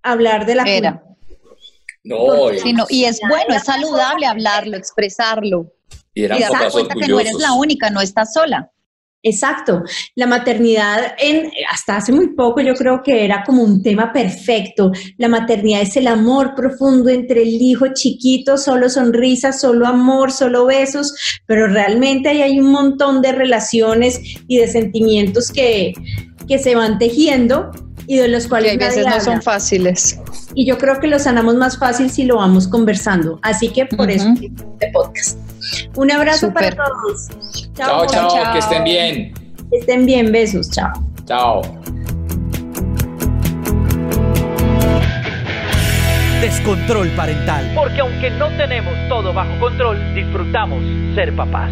hablar 0.04 0.46
de 0.46 0.56
la 0.56 0.64
era. 0.64 1.04
No, 2.04 2.52
y 2.90 3.06
es 3.06 3.20
bueno, 3.28 3.56
es 3.56 3.64
saludable 3.64 4.26
hablarlo, 4.26 4.76
expresarlo. 4.76 5.72
Y, 6.14 6.26
y 6.26 6.28
darte 6.28 6.70
cuenta 6.72 6.96
que 6.96 7.08
no 7.08 7.20
eres 7.20 7.34
la 7.40 7.54
única, 7.54 7.90
no 7.90 8.02
estás 8.02 8.34
sola. 8.34 8.70
Exacto. 9.26 9.84
La 10.16 10.28
maternidad 10.28 11.16
en 11.18 11.50
hasta 11.72 11.96
hace 11.96 12.12
muy 12.12 12.36
poco 12.36 12.60
yo 12.60 12.76
creo 12.76 13.02
que 13.02 13.24
era 13.24 13.46
como 13.46 13.64
un 13.64 13.82
tema 13.82 14.12
perfecto. 14.12 14.92
La 15.18 15.30
maternidad 15.30 15.82
es 15.82 15.96
el 15.96 16.08
amor 16.08 16.56
profundo 16.56 17.10
entre 17.10 17.44
el 17.44 17.62
hijo 17.62 17.86
chiquito, 17.94 18.58
solo 18.58 18.90
sonrisas, 18.90 19.62
solo 19.62 19.88
amor, 19.88 20.34
solo 20.34 20.66
besos, 20.66 21.14
pero 21.46 21.68
realmente 21.68 22.28
ahí 22.28 22.42
hay 22.42 22.60
un 22.60 22.70
montón 22.70 23.22
de 23.22 23.32
relaciones 23.32 24.20
y 24.46 24.58
de 24.58 24.68
sentimientos 24.68 25.54
que, 25.54 25.94
que 26.48 26.60
se 26.60 26.76
van 26.76 26.98
tejiendo 26.98 27.72
y 28.08 28.18
de 28.18 28.28
los 28.28 28.48
cuales 28.48 28.74
a 28.74 28.86
veces 28.86 29.06
no 29.06 29.20
son 29.20 29.42
fáciles. 29.42 30.20
Y 30.56 30.66
yo 30.66 30.78
creo 30.78 31.00
que 31.00 31.08
los 31.08 31.24
sanamos 31.24 31.56
más 31.56 31.78
fácil 31.78 32.10
si 32.10 32.24
lo 32.24 32.38
vamos 32.38 32.68
conversando. 32.68 33.40
Así 33.42 33.70
que 33.70 33.86
por 33.86 34.12
eso 34.12 34.28
este 34.40 34.92
podcast. 34.92 35.38
Un 35.96 36.12
abrazo 36.12 36.54
para 36.54 36.72
todos. 36.72 37.30
Chao, 37.76 38.06
chao, 38.08 38.28
chao, 38.30 38.54
que 38.54 38.60
estén 38.60 38.84
bien. 38.84 39.34
Que 39.72 39.78
estén 39.80 40.06
bien, 40.06 40.32
besos, 40.32 40.70
chao. 40.70 40.92
Chao. 41.26 41.62
Descontrol 46.42 47.10
parental. 47.12 47.72
Porque 47.74 48.02
aunque 48.02 48.30
no 48.32 48.50
tenemos 48.58 48.94
todo 49.08 49.34
bajo 49.34 49.58
control, 49.62 49.98
disfrutamos 50.14 50.84
ser 51.16 51.34
papás. 51.36 51.72